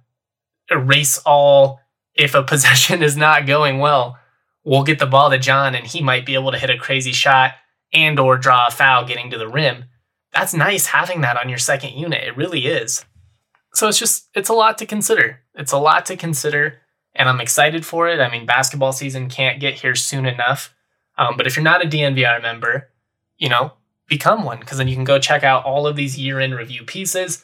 erase 0.71 1.17
all 1.19 1.81
if 2.15 2.33
a 2.33 2.43
possession 2.53 3.03
is 3.03 3.17
not 3.17 3.45
going 3.45 3.79
well 3.79 4.17
we'll 4.67 4.83
get 4.83 4.99
the 4.99 5.05
ball 5.05 5.29
to 5.29 5.39
John 5.39 5.73
and 5.75 5.87
he 5.87 6.03
might 6.03 6.25
be 6.25 6.33
able 6.33 6.51
to 6.51 6.59
hit 6.59 6.69
a 6.69 6.77
crazy 6.77 7.13
shot 7.13 7.53
and 7.93 8.19
or 8.19 8.37
draw 8.37 8.67
a 8.67 8.71
foul 8.71 9.05
getting 9.05 9.31
to 9.31 9.37
the 9.37 9.47
rim. 9.47 9.85
That's 10.37 10.53
nice 10.53 10.85
having 10.85 11.21
that 11.21 11.35
on 11.35 11.49
your 11.49 11.57
second 11.57 11.93
unit. 11.93 12.23
It 12.23 12.37
really 12.37 12.67
is. 12.67 13.03
So 13.73 13.87
it's 13.87 13.97
just 13.97 14.29
it's 14.35 14.49
a 14.49 14.53
lot 14.53 14.77
to 14.77 14.85
consider. 14.85 15.39
It's 15.55 15.71
a 15.71 15.79
lot 15.79 16.05
to 16.05 16.15
consider 16.15 16.77
and 17.15 17.27
I'm 17.27 17.41
excited 17.41 17.83
for 17.83 18.07
it. 18.07 18.19
I 18.19 18.29
mean, 18.29 18.45
basketball 18.45 18.93
season 18.93 19.29
can't 19.29 19.59
get 19.59 19.73
here 19.73 19.95
soon 19.95 20.27
enough. 20.27 20.75
Um, 21.17 21.37
but 21.37 21.47
if 21.47 21.55
you're 21.55 21.63
not 21.63 21.83
a 21.83 21.89
DNVR 21.89 22.39
member, 22.39 22.89
you 23.39 23.49
know, 23.49 23.73
become 24.07 24.43
one 24.43 24.59
because 24.59 24.77
then 24.77 24.87
you 24.87 24.93
can 24.93 25.03
go 25.03 25.17
check 25.17 25.43
out 25.43 25.65
all 25.65 25.87
of 25.87 25.95
these 25.95 26.19
year 26.19 26.39
in 26.39 26.53
review 26.53 26.83
pieces. 26.83 27.43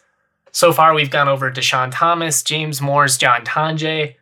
So 0.52 0.72
far, 0.72 0.94
we've 0.94 1.10
gone 1.10 1.28
over 1.28 1.52
Dischon 1.52 1.90
Thomas, 1.92 2.44
James 2.44 2.80
Moors, 2.80 3.18
John 3.18 3.44
Tonje. 3.44 4.14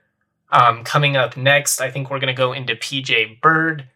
um, 0.54 0.86
coming 0.86 1.18
up 1.18 1.36
next, 1.36 1.82
I 1.82 1.92
think 1.92 2.10
we're 2.10 2.20
going 2.20 2.34
to 2.34 2.42
go 2.42 2.54
into 2.54 2.76
PJ 2.76 3.42
Bird. 3.42 3.90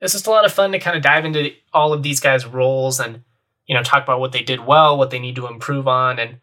It's 0.00 0.12
just 0.12 0.28
a 0.28 0.30
lot 0.30 0.44
of 0.44 0.52
fun 0.52 0.70
to 0.70 0.78
kind 0.78 0.96
of 0.96 1.02
dive 1.02 1.24
into 1.24 1.50
all 1.72 1.92
of 1.92 2.04
these 2.04 2.20
guys' 2.20 2.46
roles 2.46 3.00
and 3.00 3.24
you 3.66 3.74
know 3.74 3.82
talk 3.82 4.02
about 4.02 4.20
what 4.20 4.32
they 4.32 4.42
did 4.42 4.66
well, 4.66 4.96
what 4.96 5.10
they 5.10 5.18
need 5.18 5.36
to 5.36 5.46
improve 5.46 5.88
on, 5.88 6.18
and 6.18 6.38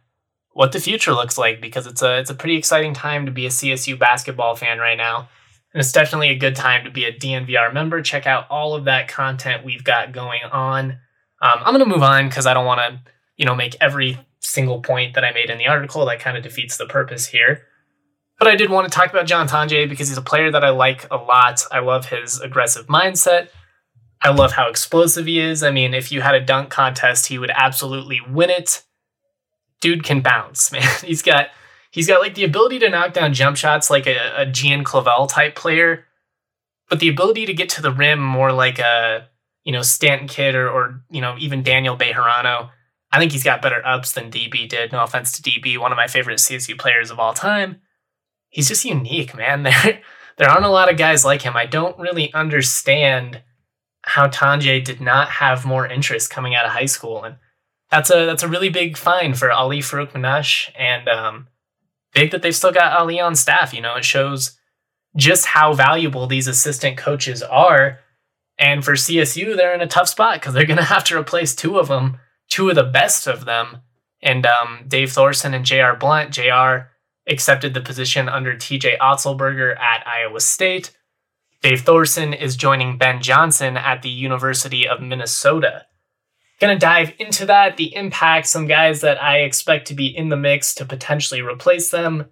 what 0.53 0.71
the 0.71 0.79
future 0.79 1.13
looks 1.13 1.37
like 1.37 1.61
because 1.61 1.87
it's 1.87 2.01
a 2.01 2.19
it's 2.19 2.29
a 2.29 2.35
pretty 2.35 2.57
exciting 2.57 2.93
time 2.93 3.25
to 3.25 3.31
be 3.31 3.45
a 3.45 3.49
CSU 3.49 3.97
basketball 3.97 4.55
fan 4.55 4.79
right 4.79 4.97
now. 4.97 5.29
And 5.73 5.79
it's 5.79 5.93
definitely 5.93 6.29
a 6.29 6.37
good 6.37 6.55
time 6.55 6.83
to 6.83 6.91
be 6.91 7.05
a 7.05 7.13
DNVR 7.13 7.73
member. 7.73 8.01
Check 8.01 8.27
out 8.27 8.45
all 8.49 8.75
of 8.75 8.85
that 8.85 9.07
content 9.07 9.63
we've 9.63 9.83
got 9.83 10.11
going 10.11 10.41
on. 10.51 10.91
Um, 11.41 11.59
I'm 11.59 11.73
going 11.73 11.79
to 11.79 11.85
move 11.85 12.03
on 12.03 12.27
because 12.27 12.45
I 12.45 12.53
don't 12.53 12.65
want 12.65 12.79
to, 12.81 12.99
you 13.37 13.45
know, 13.45 13.55
make 13.55 13.77
every 13.79 14.19
single 14.41 14.81
point 14.81 15.13
that 15.15 15.23
I 15.23 15.31
made 15.31 15.49
in 15.49 15.57
the 15.57 15.67
article. 15.67 16.05
That 16.05 16.19
kind 16.19 16.35
of 16.35 16.43
defeats 16.43 16.75
the 16.75 16.87
purpose 16.87 17.25
here. 17.27 17.63
But 18.37 18.49
I 18.49 18.55
did 18.55 18.69
want 18.69 18.91
to 18.91 18.93
talk 18.93 19.11
about 19.11 19.27
John 19.27 19.47
Tonje 19.47 19.87
because 19.87 20.09
he's 20.09 20.17
a 20.17 20.21
player 20.21 20.51
that 20.51 20.63
I 20.63 20.71
like 20.71 21.07
a 21.09 21.15
lot. 21.15 21.63
I 21.71 21.79
love 21.79 22.07
his 22.07 22.41
aggressive 22.41 22.87
mindset. 22.87 23.47
I 24.23 24.31
love 24.31 24.51
how 24.53 24.69
explosive 24.69 25.25
he 25.25 25.39
is. 25.39 25.63
I 25.63 25.71
mean, 25.71 25.93
if 25.93 26.11
you 26.11 26.21
had 26.21 26.35
a 26.35 26.39
dunk 26.39 26.69
contest, 26.69 27.27
he 27.27 27.39
would 27.39 27.51
absolutely 27.53 28.21
win 28.27 28.49
it. 28.49 28.83
Dude 29.79 30.03
can 30.03 30.21
bounce, 30.21 30.71
man. 30.71 30.87
He's 31.03 31.21
got 31.21 31.47
he's 31.89 32.07
got 32.07 32.21
like 32.21 32.35
the 32.35 32.43
ability 32.43 32.79
to 32.79 32.89
knock 32.89 33.13
down 33.13 33.33
jump 33.33 33.57
shots 33.57 33.89
like 33.89 34.07
a, 34.07 34.33
a 34.37 34.45
Gian 34.45 34.83
Clavel 34.83 35.27
type 35.27 35.55
player, 35.55 36.05
but 36.89 36.99
the 36.99 37.09
ability 37.09 37.45
to 37.47 37.53
get 37.53 37.69
to 37.69 37.81
the 37.81 37.91
rim 37.91 38.19
more 38.19 38.51
like 38.51 38.79
a 38.79 39.27
you 39.63 39.71
know 39.71 39.81
Stanton 39.81 40.27
Kidd 40.27 40.55
or, 40.55 40.69
or 40.69 41.01
you 41.09 41.21
know 41.21 41.35
even 41.39 41.63
Daniel 41.63 41.97
Bejarano. 41.97 42.69
I 43.13 43.19
think 43.19 43.33
he's 43.33 43.43
got 43.43 43.61
better 43.61 43.85
ups 43.85 44.13
than 44.13 44.31
DB 44.31 44.69
did. 44.69 44.93
No 44.93 45.03
offense 45.03 45.33
to 45.33 45.41
DB, 45.41 45.77
one 45.77 45.91
of 45.91 45.97
my 45.97 46.07
favorite 46.07 46.37
CSU 46.37 46.79
players 46.79 47.11
of 47.11 47.19
all 47.19 47.33
time 47.33 47.81
he's 48.51 48.67
just 48.67 48.85
unique, 48.85 49.35
man. 49.35 49.63
There 49.83 50.01
there 50.37 50.49
aren't 50.49 50.65
a 50.65 50.69
lot 50.69 50.89
of 50.89 50.97
guys 50.97 51.25
like 51.25 51.41
him. 51.41 51.55
I 51.55 51.65
don't 51.65 51.99
really 51.99 52.33
understand 52.33 53.41
how 54.03 54.27
Tonje 54.27 54.83
did 54.83 54.99
not 55.01 55.29
have 55.29 55.65
more 55.65 55.87
interest 55.87 56.29
coming 56.29 56.55
out 56.55 56.65
of 56.65 56.71
high 56.71 56.85
school, 56.85 57.23
and 57.23 57.35
that's 57.89 58.09
a 58.09 58.25
that's 58.25 58.43
a 58.43 58.47
really 58.47 58.69
big 58.69 58.97
find 58.97 59.37
for 59.37 59.51
Ali 59.51 59.79
Farouk 59.79 60.15
and 60.75 61.09
um, 61.09 61.47
big 62.13 62.31
that 62.31 62.41
they've 62.41 62.55
still 62.55 62.71
got 62.71 62.97
Ali 62.97 63.19
on 63.19 63.35
staff. 63.35 63.73
You 63.73 63.81
know, 63.81 63.95
it 63.95 64.05
shows 64.05 64.57
just 65.15 65.45
how 65.45 65.73
valuable 65.73 66.27
these 66.27 66.47
assistant 66.47 66.97
coaches 66.97 67.43
are. 67.43 67.99
And 68.57 68.83
for 68.85 68.93
CSU, 68.93 69.55
they're 69.55 69.73
in 69.73 69.81
a 69.81 69.87
tough 69.87 70.07
spot 70.07 70.35
because 70.35 70.53
they're 70.53 70.65
going 70.65 70.77
to 70.77 70.83
have 70.83 71.03
to 71.05 71.17
replace 71.17 71.55
two 71.55 71.77
of 71.77 71.87
them, 71.87 72.19
two 72.49 72.69
of 72.69 72.75
the 72.75 72.83
best 72.83 73.27
of 73.27 73.45
them. 73.45 73.77
And 74.21 74.45
um, 74.45 74.85
Dave 74.87 75.11
Thorson 75.11 75.53
and 75.53 75.65
J.R. 75.65 75.95
Blount. 75.95 76.31
J.R. 76.31 76.91
accepted 77.27 77.73
the 77.73 77.81
position 77.81 78.29
under 78.29 78.55
TJ 78.55 78.99
Otzelberger 78.99 79.77
at 79.79 80.07
Iowa 80.07 80.39
State. 80.39 80.95
Dave 81.61 81.81
Thorson 81.81 82.33
is 82.33 82.55
joining 82.55 82.97
Ben 82.97 83.21
Johnson 83.21 83.77
at 83.77 84.01
the 84.01 84.09
University 84.09 84.87
of 84.87 84.99
Minnesota. 84.99 85.85
Gonna 86.59 86.79
dive 86.79 87.13
into 87.19 87.45
that, 87.45 87.77
the 87.77 87.95
impact, 87.95 88.47
some 88.47 88.65
guys 88.65 89.01
that 89.01 89.21
I 89.21 89.41
expect 89.41 89.85
to 89.87 89.93
be 89.93 90.07
in 90.07 90.29
the 90.29 90.37
mix 90.37 90.73
to 90.75 90.85
potentially 90.85 91.43
replace 91.43 91.91
them, 91.91 92.25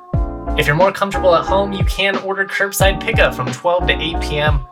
If 0.57 0.69
you're 0.69 0.77
more 0.77 0.93
comfortable 0.93 1.35
at 1.35 1.45
home, 1.45 1.73
you 1.73 1.85
can 1.87 2.17
order 2.19 2.47
curbside 2.47 3.01
pickup 3.01 3.35
from 3.35 3.51
12 3.51 3.89
to 3.89 4.01
8 4.01 4.21
p.m. 4.21 4.65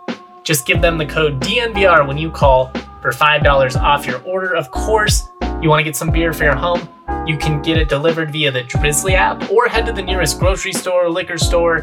Just 0.44 0.66
give 0.66 0.80
them 0.80 0.96
the 0.96 1.04
code 1.04 1.40
DNVR 1.40 2.06
when 2.06 2.16
you 2.16 2.30
call 2.30 2.68
for 3.02 3.10
$5 3.10 3.82
off 3.82 4.06
your 4.06 4.22
order. 4.22 4.54
Of 4.54 4.70
course, 4.70 5.30
you 5.66 5.70
want 5.70 5.80
to 5.80 5.84
get 5.84 5.96
some 5.96 6.12
beer 6.12 6.32
for 6.32 6.44
your 6.44 6.54
home, 6.54 6.88
you 7.26 7.36
can 7.36 7.60
get 7.60 7.76
it 7.76 7.88
delivered 7.88 8.30
via 8.30 8.52
the 8.52 8.62
Drizly 8.62 9.14
app 9.14 9.50
or 9.50 9.66
head 9.66 9.84
to 9.86 9.92
the 9.92 10.00
nearest 10.00 10.38
grocery 10.38 10.72
store, 10.72 11.10
liquor 11.10 11.38
store, 11.38 11.80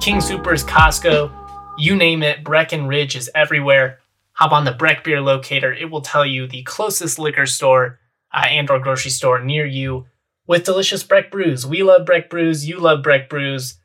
King 0.00 0.20
Soopers, 0.20 0.64
Costco, 0.64 1.30
you 1.76 1.94
name 1.96 2.22
it. 2.22 2.42
Breckenridge 2.42 3.14
is 3.14 3.28
everywhere. 3.34 3.98
Hop 4.32 4.52
on 4.52 4.64
the 4.64 4.72
Breck 4.72 5.04
Beer 5.04 5.20
locator. 5.20 5.70
It 5.70 5.90
will 5.90 6.00
tell 6.00 6.24
you 6.24 6.46
the 6.46 6.62
closest 6.62 7.18
liquor 7.18 7.44
store 7.44 7.98
uh, 8.32 8.46
and 8.48 8.70
or 8.70 8.78
grocery 8.78 9.10
store 9.10 9.44
near 9.44 9.66
you 9.66 10.06
with 10.46 10.64
delicious 10.64 11.02
Breck 11.02 11.30
brews. 11.30 11.66
We 11.66 11.82
love 11.82 12.06
Breck 12.06 12.30
brews. 12.30 12.66
You 12.66 12.78
love 12.78 13.02
Breck 13.02 13.28
brews. 13.28 13.78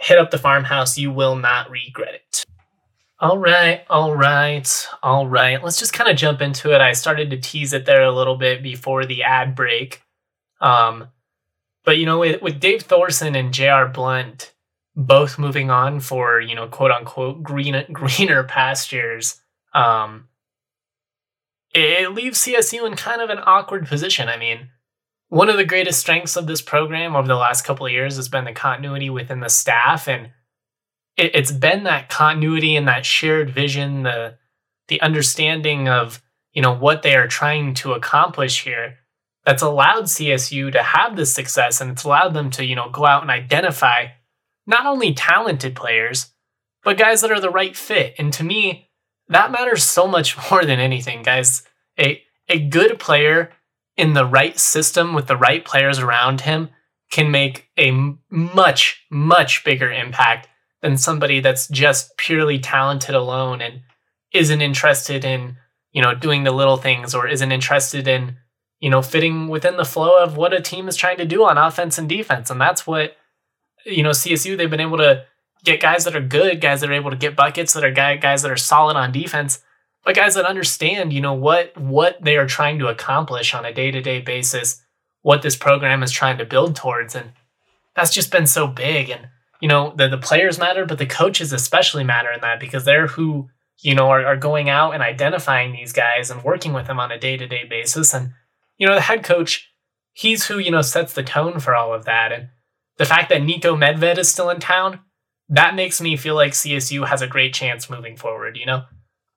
Hit 0.00 0.18
up 0.18 0.32
the 0.32 0.38
farmhouse. 0.38 0.98
You 0.98 1.12
will 1.12 1.36
not 1.36 1.70
regret 1.70 2.14
it. 2.14 2.44
All 3.18 3.38
right, 3.38 3.82
all 3.88 4.14
right, 4.14 4.88
all 5.02 5.26
right. 5.26 5.62
Let's 5.64 5.78
just 5.78 5.94
kind 5.94 6.10
of 6.10 6.18
jump 6.18 6.42
into 6.42 6.74
it. 6.74 6.82
I 6.82 6.92
started 6.92 7.30
to 7.30 7.38
tease 7.38 7.72
it 7.72 7.86
there 7.86 8.02
a 8.02 8.12
little 8.12 8.36
bit 8.36 8.62
before 8.62 9.06
the 9.06 9.22
ad 9.22 9.54
break. 9.54 10.02
Um, 10.60 11.08
but 11.82 11.96
you 11.96 12.04
know, 12.04 12.18
with, 12.18 12.42
with 12.42 12.60
Dave 12.60 12.82
Thorson 12.82 13.34
and 13.34 13.54
J.R. 13.54 13.88
Blount 13.88 14.52
both 14.94 15.38
moving 15.38 15.70
on 15.70 16.00
for 16.00 16.40
you 16.40 16.54
know 16.54 16.68
quote 16.68 16.90
unquote 16.90 17.42
green, 17.42 17.82
greener 17.92 18.44
pastures, 18.44 19.40
um, 19.72 20.28
it, 21.74 22.02
it 22.02 22.12
leaves 22.12 22.44
CSU 22.44 22.86
in 22.86 22.96
kind 22.96 23.22
of 23.22 23.30
an 23.30 23.40
awkward 23.42 23.86
position. 23.86 24.28
I 24.28 24.36
mean, 24.36 24.68
one 25.28 25.48
of 25.48 25.56
the 25.56 25.64
greatest 25.64 26.00
strengths 26.00 26.36
of 26.36 26.46
this 26.46 26.60
program 26.60 27.16
over 27.16 27.26
the 27.26 27.34
last 27.34 27.64
couple 27.64 27.86
of 27.86 27.92
years 27.92 28.16
has 28.16 28.28
been 28.28 28.44
the 28.44 28.52
continuity 28.52 29.08
within 29.08 29.40
the 29.40 29.48
staff 29.48 30.06
and 30.06 30.32
it, 31.16 31.34
has 31.34 31.52
been 31.52 31.84
that 31.84 32.08
continuity 32.08 32.76
and 32.76 32.88
that 32.88 33.06
shared 33.06 33.50
vision 33.50 34.02
the 34.02 34.36
the 34.88 35.00
understanding 35.00 35.88
of 35.88 36.22
you 36.52 36.62
know 36.62 36.74
what 36.74 37.02
they 37.02 37.16
are 37.16 37.28
trying 37.28 37.74
to 37.74 37.92
accomplish 37.92 38.64
here 38.64 38.98
that's 39.44 39.62
allowed 39.62 40.04
CSU 40.04 40.72
to 40.72 40.82
have 40.82 41.16
this 41.16 41.32
success 41.32 41.80
and 41.80 41.90
it's 41.92 42.04
allowed 42.04 42.34
them 42.34 42.50
to 42.50 42.64
you 42.64 42.74
know 42.74 42.90
go 42.90 43.04
out 43.04 43.22
and 43.22 43.30
identify 43.30 44.06
not 44.66 44.86
only 44.86 45.14
talented 45.14 45.74
players 45.74 46.32
but 46.82 46.98
guys 46.98 47.20
that 47.20 47.32
are 47.32 47.40
the 47.40 47.50
right 47.50 47.76
fit. 47.76 48.14
And 48.18 48.32
to 48.34 48.44
me 48.44 48.90
that 49.28 49.50
matters 49.50 49.82
so 49.82 50.06
much 50.06 50.36
more 50.50 50.64
than 50.64 50.78
anything 50.78 51.22
guys. 51.22 51.62
A 51.98 52.22
a 52.48 52.60
good 52.60 52.98
player 52.98 53.50
in 53.96 54.12
the 54.12 54.26
right 54.26 54.58
system 54.58 55.14
with 55.14 55.26
the 55.26 55.36
right 55.36 55.64
players 55.64 55.98
around 55.98 56.42
him 56.42 56.68
can 57.10 57.30
make 57.30 57.68
a 57.78 57.92
much 58.30 59.04
much 59.10 59.64
bigger 59.64 59.90
impact 59.90 60.48
than 60.82 60.96
somebody 60.96 61.40
that's 61.40 61.68
just 61.68 62.16
purely 62.16 62.58
talented 62.58 63.14
alone 63.14 63.60
and 63.60 63.80
isn't 64.32 64.60
interested 64.60 65.24
in 65.24 65.56
you 65.92 66.02
know 66.02 66.14
doing 66.14 66.44
the 66.44 66.52
little 66.52 66.76
things 66.76 67.14
or 67.14 67.26
isn't 67.26 67.52
interested 67.52 68.06
in 68.06 68.36
you 68.80 68.90
know 68.90 69.02
fitting 69.02 69.48
within 69.48 69.76
the 69.76 69.84
flow 69.84 70.22
of 70.22 70.36
what 70.36 70.52
a 70.52 70.60
team 70.60 70.88
is 70.88 70.96
trying 70.96 71.16
to 71.16 71.24
do 71.24 71.44
on 71.44 71.58
offense 71.58 71.98
and 71.98 72.08
defense 72.08 72.50
and 72.50 72.60
that's 72.60 72.86
what 72.86 73.16
you 73.84 74.02
know 74.02 74.10
CSU 74.10 74.56
they've 74.56 74.70
been 74.70 74.80
able 74.80 74.98
to 74.98 75.24
get 75.64 75.80
guys 75.80 76.04
that 76.04 76.16
are 76.16 76.20
good 76.20 76.60
guys 76.60 76.80
that 76.80 76.90
are 76.90 76.94
able 76.94 77.10
to 77.10 77.16
get 77.16 77.36
buckets 77.36 77.72
that 77.72 77.84
are 77.84 77.92
guys 77.92 78.42
that 78.42 78.50
are 78.50 78.56
solid 78.56 78.96
on 78.96 79.12
defense 79.12 79.62
but 80.06 80.14
guys 80.14 80.36
that 80.36 80.44
understand, 80.44 81.12
you 81.12 81.20
know, 81.20 81.34
what 81.34 81.76
what 81.76 82.22
they 82.22 82.36
are 82.36 82.46
trying 82.46 82.78
to 82.78 82.86
accomplish 82.86 83.52
on 83.52 83.64
a 83.64 83.74
day-to-day 83.74 84.20
basis, 84.20 84.80
what 85.22 85.42
this 85.42 85.56
program 85.56 86.04
is 86.04 86.12
trying 86.12 86.38
to 86.38 86.44
build 86.44 86.76
towards. 86.76 87.16
And 87.16 87.32
that's 87.96 88.14
just 88.14 88.30
been 88.30 88.46
so 88.46 88.68
big. 88.68 89.10
And, 89.10 89.26
you 89.60 89.68
know, 89.68 89.94
the, 89.96 90.08
the 90.08 90.18
players 90.18 90.58
matter, 90.58 90.84
but 90.84 90.98
the 90.98 91.06
coaches 91.06 91.52
especially 91.52 92.04
matter 92.04 92.30
in 92.30 92.40
that 92.40 92.60
because 92.60 92.84
they're 92.84 93.06
who, 93.06 93.48
you 93.78 93.94
know, 93.94 94.08
are, 94.08 94.24
are 94.24 94.36
going 94.36 94.68
out 94.68 94.92
and 94.92 95.02
identifying 95.02 95.72
these 95.72 95.92
guys 95.92 96.30
and 96.30 96.42
working 96.42 96.72
with 96.72 96.86
them 96.86 97.00
on 97.00 97.12
a 97.12 97.18
day-to-day 97.18 97.64
basis. 97.68 98.14
And, 98.14 98.32
you 98.78 98.86
know, 98.86 98.94
the 98.94 99.00
head 99.00 99.24
coach, 99.24 99.70
he's 100.12 100.46
who, 100.46 100.58
you 100.58 100.70
know, 100.70 100.82
sets 100.82 101.12
the 101.12 101.22
tone 101.22 101.60
for 101.60 101.74
all 101.74 101.92
of 101.92 102.04
that. 102.04 102.32
And 102.32 102.48
the 102.98 103.04
fact 103.04 103.28
that 103.30 103.42
Niko 103.42 103.76
Medved 103.76 104.18
is 104.18 104.30
still 104.30 104.50
in 104.50 104.60
town, 104.60 105.00
that 105.48 105.74
makes 105.74 106.00
me 106.00 106.16
feel 106.16 106.34
like 106.34 106.52
CSU 106.52 107.06
has 107.06 107.22
a 107.22 107.26
great 107.26 107.54
chance 107.54 107.88
moving 107.88 108.16
forward, 108.16 108.56
you 108.56 108.66
know? 108.66 108.84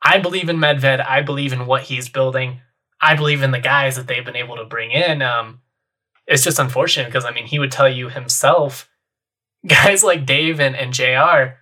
I 0.02 0.20
believe 0.20 0.50
in 0.50 0.58
Medved. 0.58 1.06
I 1.06 1.22
believe 1.22 1.54
in 1.54 1.66
what 1.66 1.84
he's 1.84 2.10
building. 2.10 2.62
I 3.02 3.16
believe 3.16 3.44
in 3.44 3.52
the 3.52 3.60
guys 3.60 3.96
that 3.96 4.08
they've 4.08 4.26
been 4.26 4.36
able 4.36 4.58
to 4.58 4.66
bring 4.66 4.92
in. 4.92 5.22
Um, 5.22 5.62
it's 6.28 6.44
just 6.44 6.60
unfortunate 6.60 7.08
because 7.08 7.26
I 7.26 7.32
mean 7.32 7.48
he 7.48 7.60
would 7.60 7.72
tell 7.72 7.90
you 7.90 8.10
himself, 8.10 8.89
guys 9.68 10.04
like 10.04 10.26
Dave 10.26 10.60
and, 10.60 10.76
and 10.76 10.94
JR, 10.94 11.56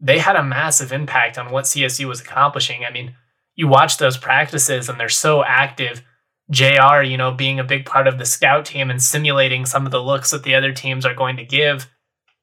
they 0.00 0.18
had 0.18 0.36
a 0.36 0.44
massive 0.44 0.92
impact 0.92 1.38
on 1.38 1.50
what 1.50 1.64
CSU 1.64 2.06
was 2.06 2.20
accomplishing. 2.20 2.84
I 2.84 2.92
mean, 2.92 3.14
you 3.54 3.66
watch 3.66 3.98
those 3.98 4.16
practices 4.16 4.88
and 4.88 4.98
they're 4.98 5.08
so 5.08 5.42
active. 5.44 6.02
JR, 6.50 7.02
you 7.02 7.16
know, 7.16 7.32
being 7.32 7.58
a 7.58 7.64
big 7.64 7.84
part 7.84 8.06
of 8.06 8.18
the 8.18 8.24
scout 8.24 8.64
team 8.64 8.90
and 8.90 9.02
simulating 9.02 9.66
some 9.66 9.84
of 9.84 9.92
the 9.92 10.02
looks 10.02 10.30
that 10.30 10.44
the 10.44 10.54
other 10.54 10.72
teams 10.72 11.04
are 11.04 11.14
going 11.14 11.36
to 11.36 11.44
give. 11.44 11.88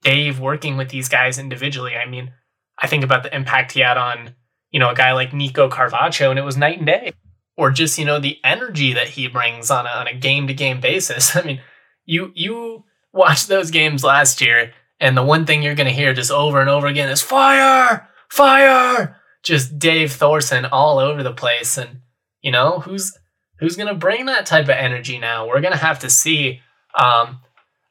Dave 0.03 0.39
working 0.39 0.77
with 0.77 0.89
these 0.89 1.09
guys 1.09 1.39
individually. 1.39 1.95
I 1.95 2.05
mean, 2.07 2.31
I 2.77 2.87
think 2.87 3.03
about 3.03 3.23
the 3.23 3.35
impact 3.35 3.71
he 3.71 3.79
had 3.79 3.97
on, 3.97 4.35
you 4.69 4.79
know, 4.79 4.89
a 4.89 4.95
guy 4.95 5.13
like 5.13 5.33
Nico 5.33 5.69
Carvacho, 5.69 6.29
and 6.29 6.37
it 6.37 6.43
was 6.43 6.57
night 6.57 6.77
and 6.77 6.85
day. 6.85 7.13
Or 7.57 7.71
just, 7.71 7.97
you 7.97 8.05
know, 8.05 8.19
the 8.19 8.37
energy 8.43 8.93
that 8.93 9.07
he 9.07 9.29
brings 9.29 9.71
on 9.71 9.85
a, 9.85 9.89
on 9.89 10.07
a 10.07 10.13
game 10.13 10.47
to 10.47 10.53
game 10.53 10.81
basis. 10.81 11.35
I 11.37 11.41
mean, 11.41 11.61
you 12.05 12.31
you 12.35 12.83
watched 13.13 13.47
those 13.47 13.71
games 13.71 14.03
last 14.03 14.41
year, 14.41 14.73
and 14.99 15.15
the 15.17 15.23
one 15.23 15.45
thing 15.45 15.61
you're 15.61 15.75
going 15.75 15.87
to 15.87 15.93
hear 15.93 16.13
just 16.13 16.31
over 16.31 16.61
and 16.61 16.69
over 16.69 16.87
again 16.87 17.09
is 17.09 17.21
fire, 17.21 18.07
fire. 18.29 19.17
Just 19.43 19.77
Dave 19.77 20.11
Thorson 20.11 20.65
all 20.65 20.97
over 20.97 21.21
the 21.21 21.33
place, 21.33 21.77
and 21.77 21.99
you 22.41 22.51
know 22.51 22.79
who's 22.79 23.15
who's 23.59 23.75
going 23.75 23.87
to 23.87 23.95
bring 23.95 24.25
that 24.25 24.45
type 24.45 24.65
of 24.65 24.71
energy 24.71 25.19
now? 25.19 25.47
We're 25.47 25.61
going 25.61 25.73
to 25.73 25.79
have 25.79 25.99
to 25.99 26.09
see. 26.09 26.61
Um, 26.99 27.39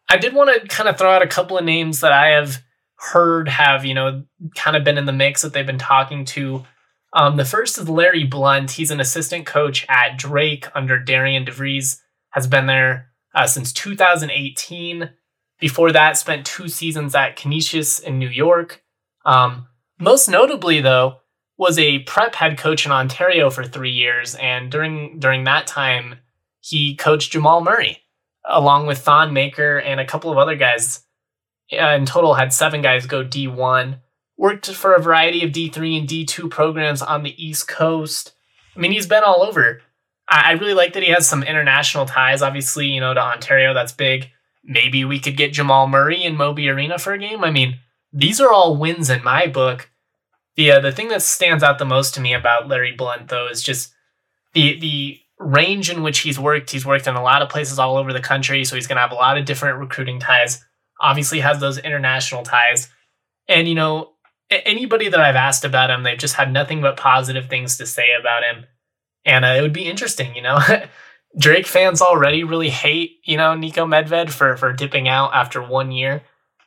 I 0.09 0.17
did 0.17 0.35
want 0.35 0.63
to 0.63 0.69
kind 0.69 0.89
of 0.89 0.99
throw 0.99 1.11
out 1.11 1.23
a 1.23 1.29
couple 1.29 1.57
of 1.57 1.65
names 1.65 2.01
that 2.01 2.13
I 2.13 2.31
have 2.31 2.63
heard 2.97 3.49
have, 3.49 3.85
you 3.85 3.95
know, 3.95 4.25
kind 4.55 4.77
of 4.77 4.85
been 4.85 4.99
in 4.99 5.05
the 5.05 5.13
mix 5.13 5.43
that 5.43 5.53
they've 5.53 5.67
been 5.67 5.79
talking 5.79 6.25
to. 6.25 6.65
Um, 7.13 7.37
the 7.37 7.45
first 7.45 7.79
is 7.79 7.89
Larry 7.89 8.25
Blunt. 8.25 8.73
He's 8.73 8.91
an 8.91 9.01
assistant 9.01 9.47
coach 9.47 9.87
at 9.89 10.19
Drake 10.19 10.67
under 10.75 10.99
Darian 10.99 11.45
DeVries, 11.45 11.99
has 12.31 12.47
been 12.47 12.67
there 12.67 13.11
uh, 13.35 13.47
since 13.47 13.73
2018. 13.73 15.11
Before 15.65 15.93
that, 15.93 16.19
spent 16.19 16.45
two 16.45 16.69
seasons 16.69 17.15
at 17.15 17.37
Canisius 17.37 17.99
in 17.99 18.19
New 18.19 18.29
York. 18.29 18.83
Um, 19.25 19.67
most 19.99 20.29
notably, 20.29 20.83
though, 20.83 21.21
was 21.57 21.79
a 21.79 22.01
prep 22.01 22.35
head 22.35 22.59
coach 22.59 22.85
in 22.85 22.93
Ontario 22.93 23.49
for 23.49 23.65
three 23.65 23.93
years, 23.93 24.35
and 24.35 24.71
during 24.71 25.19
during 25.21 25.45
that 25.45 25.67
time, 25.67 26.17
he 26.61 26.95
coached 26.95 27.33
Jamal 27.33 27.63
Murray 27.63 28.03
along 28.47 28.87
with 28.87 28.99
Thon 28.99 29.33
Maker 29.33 29.79
and 29.79 30.01
a 30.01 30.05
couple 30.05 30.31
of 30.31 30.37
other 30.37 30.55
guys. 30.55 31.03
Uh, 31.73 31.95
in 31.95 32.05
total, 32.05 32.35
had 32.35 32.53
seven 32.53 32.83
guys 32.83 33.07
go 33.07 33.25
D1. 33.25 34.01
Worked 34.37 34.67
for 34.67 34.93
a 34.93 35.01
variety 35.01 35.47
of 35.47 35.51
D3 35.53 35.99
and 35.99 36.07
D2 36.07 36.51
programs 36.51 37.01
on 37.01 37.23
the 37.23 37.43
East 37.43 37.69
Coast. 37.69 38.35
I 38.77 38.81
mean, 38.81 38.93
he's 38.93 39.07
been 39.07 39.25
all 39.25 39.43
over. 39.43 39.81
I, 40.29 40.51
I 40.51 40.53
really 40.57 40.75
like 40.75 40.93
that 40.93 41.03
he 41.03 41.09
has 41.13 41.27
some 41.27 41.43
international 41.43 42.05
ties. 42.05 42.43
Obviously, 42.43 42.89
you 42.89 43.01
know, 43.01 43.15
to 43.15 43.21
Ontario, 43.23 43.73
that's 43.73 43.93
big. 43.93 44.29
Maybe 44.65 45.05
we 45.05 45.21
could 45.21 45.37
get 45.37 45.53
Jamal 45.53 45.87
Murray 45.87 46.23
in 46.23 46.37
Moby 46.37 46.69
Arena 46.69 46.99
for 46.99 47.13
a 47.13 47.19
game. 47.19 47.45
I 47.45 47.51
mean, 47.51 47.81
these 48.13 48.41
are 48.41 48.53
all 48.53 48.77
wins 48.77 49.11
in 49.11 49.23
my 49.23 49.47
book 49.47 49.91
the 50.57 50.73
uh, 50.73 50.81
the 50.81 50.93
thing 50.93 51.09
that 51.09 51.23
stands 51.23 51.63
out 51.63 51.79
the 51.79 51.85
most 51.85 52.15
to 52.15 52.21
me 52.21 52.33
about 52.33 52.69
Larry 52.69 52.93
Blunt 52.93 53.29
though 53.29 53.49
is 53.49 53.63
just 53.63 53.93
the 54.53 54.79
the 54.79 55.21
range 55.39 55.91
in 55.91 56.03
which 56.03 56.21
he's 56.21 56.39
worked. 56.39 56.71
He's 56.71 56.87
worked 56.87 57.07
in 57.07 57.17
a 57.17 57.23
lot 57.23 57.43
of 57.43 57.49
places 57.49 57.79
all 57.79 57.97
over 57.97 58.13
the 58.13 58.21
country, 58.21 58.65
so 58.65 58.77
he's 58.77 58.87
going 58.87 58.97
to 58.97 59.03
have 59.03 59.13
a 59.13 59.17
lot 59.17 59.37
of 59.37 59.45
different 59.45 59.79
recruiting 59.79 60.21
ties. 60.21 60.65
Obviously, 61.01 61.41
has 61.41 61.61
those 61.61 61.79
international 61.79 62.45
ties, 62.45 62.89
and 63.49 63.69
you 63.69 63.75
know 63.75 64.13
anybody 64.51 65.09
that 65.09 65.21
I've 65.21 65.35
asked 65.35 65.65
about 65.65 65.91
him, 65.91 66.03
they've 66.03 66.19
just 66.19 66.35
had 66.35 66.53
nothing 66.53 66.81
but 66.81 66.97
positive 66.97 67.49
things 67.49 67.77
to 67.79 67.87
say 67.87 68.09
about 68.19 68.45
him, 68.45 68.67
and 69.25 69.45
uh, 69.45 69.49
it 69.49 69.63
would 69.63 69.73
be 69.73 69.87
interesting, 69.87 70.35
you 70.37 70.43
know. 70.43 70.59
Drake 71.39 71.67
fans 71.67 72.01
already 72.01 72.45
really 72.45 72.71
hate, 72.71 73.19
you 73.25 73.37
know, 73.37 73.51
Niko 73.51 73.87
Medved 73.87 74.31
for 74.31 74.57
for 74.57 74.73
dipping 74.73 75.09
out 75.09 75.35
after 75.35 75.63
one 75.63 75.91
year. 75.91 76.23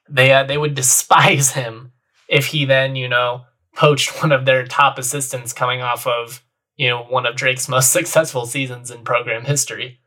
They 0.10 0.34
uh, 0.34 0.44
they 0.44 0.58
would 0.58 0.76
despise 0.76 1.52
him 1.52 1.94
if 2.28 2.48
he 2.48 2.66
then, 2.66 2.96
you 2.96 3.08
know, 3.08 3.44
poached 3.76 4.22
one 4.22 4.32
of 4.32 4.46
their 4.46 4.66
top 4.66 4.98
assistants 4.98 5.54
coming 5.54 5.82
off 5.82 6.06
of, 6.06 6.44
you 6.76 6.90
know, 6.90 7.04
one 7.04 7.26
of 7.26 7.36
Drake's 7.36 7.70
most 7.70 7.92
successful 7.92 8.46
seasons 8.46 8.92
in 8.92 9.04
program 9.04 9.46
history. 9.46 10.00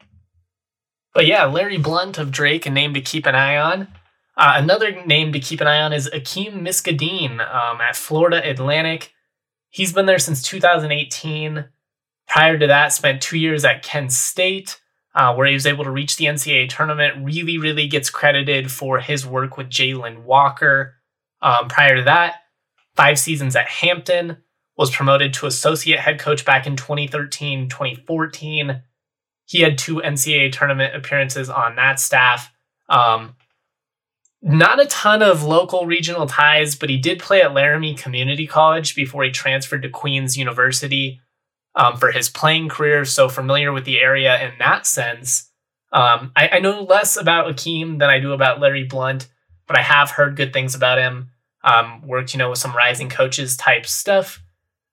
But 1.15 1.27
yeah, 1.27 1.45
Larry 1.47 1.79
Blunt 1.79 2.19
of 2.19 2.31
Drake, 2.31 2.67
a 2.67 2.71
name 2.71 2.95
to 2.95 3.01
keep 3.01 3.27
an 3.27 3.35
eye 3.35 3.57
on. 3.57 3.89
Uh, 4.37 4.55
another 4.57 5.05
name 5.05 5.33
to 5.33 5.41
keep 5.41 5.61
an 5.61 5.67
eye 5.67 5.81
on 5.83 5.93
is 5.93 6.09
Akeem 6.15 6.63
Miskdeen 6.63 7.33
um, 7.33 7.81
at 7.81 7.97
Florida 7.97 8.49
Atlantic. 8.49 9.13
He's 9.71 9.93
been 9.93 10.07
there 10.07 10.19
since 10.19 10.43
2018. 10.43 11.65
Prior 12.31 12.57
to 12.57 12.69
that, 12.69 12.93
spent 12.93 13.21
two 13.21 13.37
years 13.37 13.65
at 13.65 13.83
Kent 13.83 14.13
State, 14.13 14.81
uh, 15.17 15.35
where 15.35 15.49
he 15.49 15.53
was 15.53 15.67
able 15.67 15.83
to 15.83 15.91
reach 15.91 16.17
the 16.17 16.27
NCAA 16.27 16.69
tournament. 16.69 17.25
Really, 17.25 17.59
really 17.59 17.89
gets 17.89 18.09
credited 18.09 18.71
for 18.71 19.01
his 19.01 19.27
work 19.27 19.57
with 19.57 19.69
Jalen 19.69 20.23
Walker. 20.23 20.95
Um, 21.43 21.67
prior 21.67 21.97
to 21.97 22.05
that, 22.05 22.37
five 22.95 23.19
seasons 23.19 23.57
at 23.57 23.67
Hampton, 23.67 24.37
was 24.77 24.93
promoted 24.95 25.35
to 25.35 25.47
associate 25.47 25.99
head 25.99 26.21
coach 26.21 26.45
back 26.45 26.69
in 26.69 26.77
2013 26.77 27.69
2014. 27.69 28.81
He 29.47 29.63
had 29.63 29.77
two 29.77 29.97
NCAA 29.97 30.53
tournament 30.53 30.95
appearances 30.95 31.51
on 31.51 31.75
that 31.75 31.99
staff. 31.99 32.53
Um, 32.89 33.35
not 34.41 34.81
a 34.81 34.87
ton 34.87 35.21
of 35.21 35.43
local 35.43 35.85
regional 35.85 36.27
ties, 36.27 36.77
but 36.77 36.91
he 36.91 36.97
did 36.97 37.19
play 37.19 37.43
at 37.43 37.53
Laramie 37.53 37.97
Community 37.97 38.47
College 38.47 38.95
before 38.95 39.25
he 39.25 39.33
transferred 39.33 39.83
to 39.83 39.91
Queens 39.91 40.39
University 40.39 41.21
um, 41.75 41.97
for 41.97 42.11
his 42.11 42.29
playing 42.29 42.69
career. 42.69 43.05
So 43.05 43.29
familiar 43.29 43.73
with 43.73 43.85
the 43.85 44.01
area 44.01 44.41
in 44.43 44.53
that 44.59 44.87
sense. 44.87 45.51
Um, 45.93 46.33
I, 46.37 46.49
I, 46.53 46.59
know 46.61 46.83
less 46.83 47.17
about 47.17 47.53
Akeem 47.53 47.99
than 47.99 48.09
I 48.09 48.21
do 48.21 48.33
about 48.33 48.61
Larry 48.61 48.85
Blunt, 48.85 49.29
but 49.67 49.77
I 49.77 49.83
have 49.83 50.13
heard 50.13 50.37
good 50.37 50.53
things 50.53 50.77
about 50.77 50.99
him 50.99 51.31
um, 51.65 52.07
worked, 52.07 52.33
you 52.33 52.39
know, 52.39 52.51
with 52.51 52.61
some 52.61 52.77
rising 52.77 53.09
coaches 53.09 53.57
type 53.57 53.87
stuff. 53.87 54.41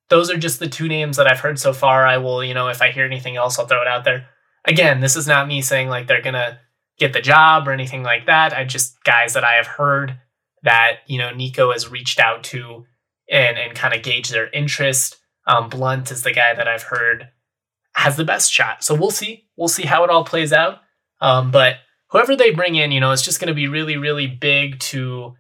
Those 0.10 0.32
are 0.32 0.38
just 0.38 0.60
the 0.60 0.68
two 0.68 0.88
names 0.88 1.18
that 1.18 1.28
I've 1.32 1.40
heard 1.40 1.60
so 1.60 1.74
far. 1.74 2.06
I 2.06 2.18
will, 2.18 2.44
you 2.44 2.54
know, 2.54 2.70
if 2.70 2.82
I 2.82 2.92
hear 2.92 3.06
anything 3.06 3.36
else, 3.36 3.60
I'll 3.60 3.68
throw 3.68 3.82
it 3.82 3.88
out 3.88 4.06
there. 4.06 4.28
Again, 4.66 5.00
this 5.00 5.16
is 5.16 5.28
not 5.28 5.48
me 5.48 5.62
saying 5.62 5.90
like 5.90 6.08
they're 6.08 6.22
gonna 6.22 6.60
get 6.98 7.14
the 7.14 7.22
job 7.22 7.68
or 7.68 7.72
anything 7.72 8.04
like 8.04 8.26
that. 8.26 8.54
I 8.54 8.64
just 8.64 9.04
guys 9.04 9.34
that 9.34 9.44
I 9.44 9.54
have 9.54 9.68
heard 9.68 10.20
that 10.64 11.00
you 11.08 11.18
know 11.18 11.30
Niko 11.30 11.72
has 11.72 11.90
reached 11.90 12.20
out 12.20 12.44
to 12.46 12.86
and 13.30 13.58
and 13.58 13.76
kind 13.76 13.94
of 13.94 14.04
gauge 14.04 14.30
their 14.30 14.50
interest. 14.50 15.18
Um, 15.48 15.70
Blunt 15.70 16.12
is 16.12 16.24
the 16.24 16.34
guy 16.34 16.54
that 16.54 16.68
I've 16.68 16.84
heard 16.84 17.30
has 17.96 18.16
the 18.16 18.26
best 18.26 18.52
shot. 18.52 18.84
So 18.84 18.94
we'll 18.94 19.12
see. 19.12 19.48
We'll 19.56 19.68
see 19.68 19.86
how 19.86 20.04
it 20.04 20.10
all 20.10 20.24
plays 20.24 20.54
out. 20.54 20.80
Um, 21.20 21.50
but 21.50 21.78
whoever 22.10 22.36
they 22.36 22.52
bring 22.52 22.76
in, 22.76 22.92
you 22.92 23.00
know, 23.00 23.12
it's 23.12 23.24
just 23.24 23.40
going 23.40 23.48
to 23.48 23.56
be 23.56 23.68
really, 23.68 23.98
really 23.98 24.28
big 24.28 24.80
to 24.80 25.34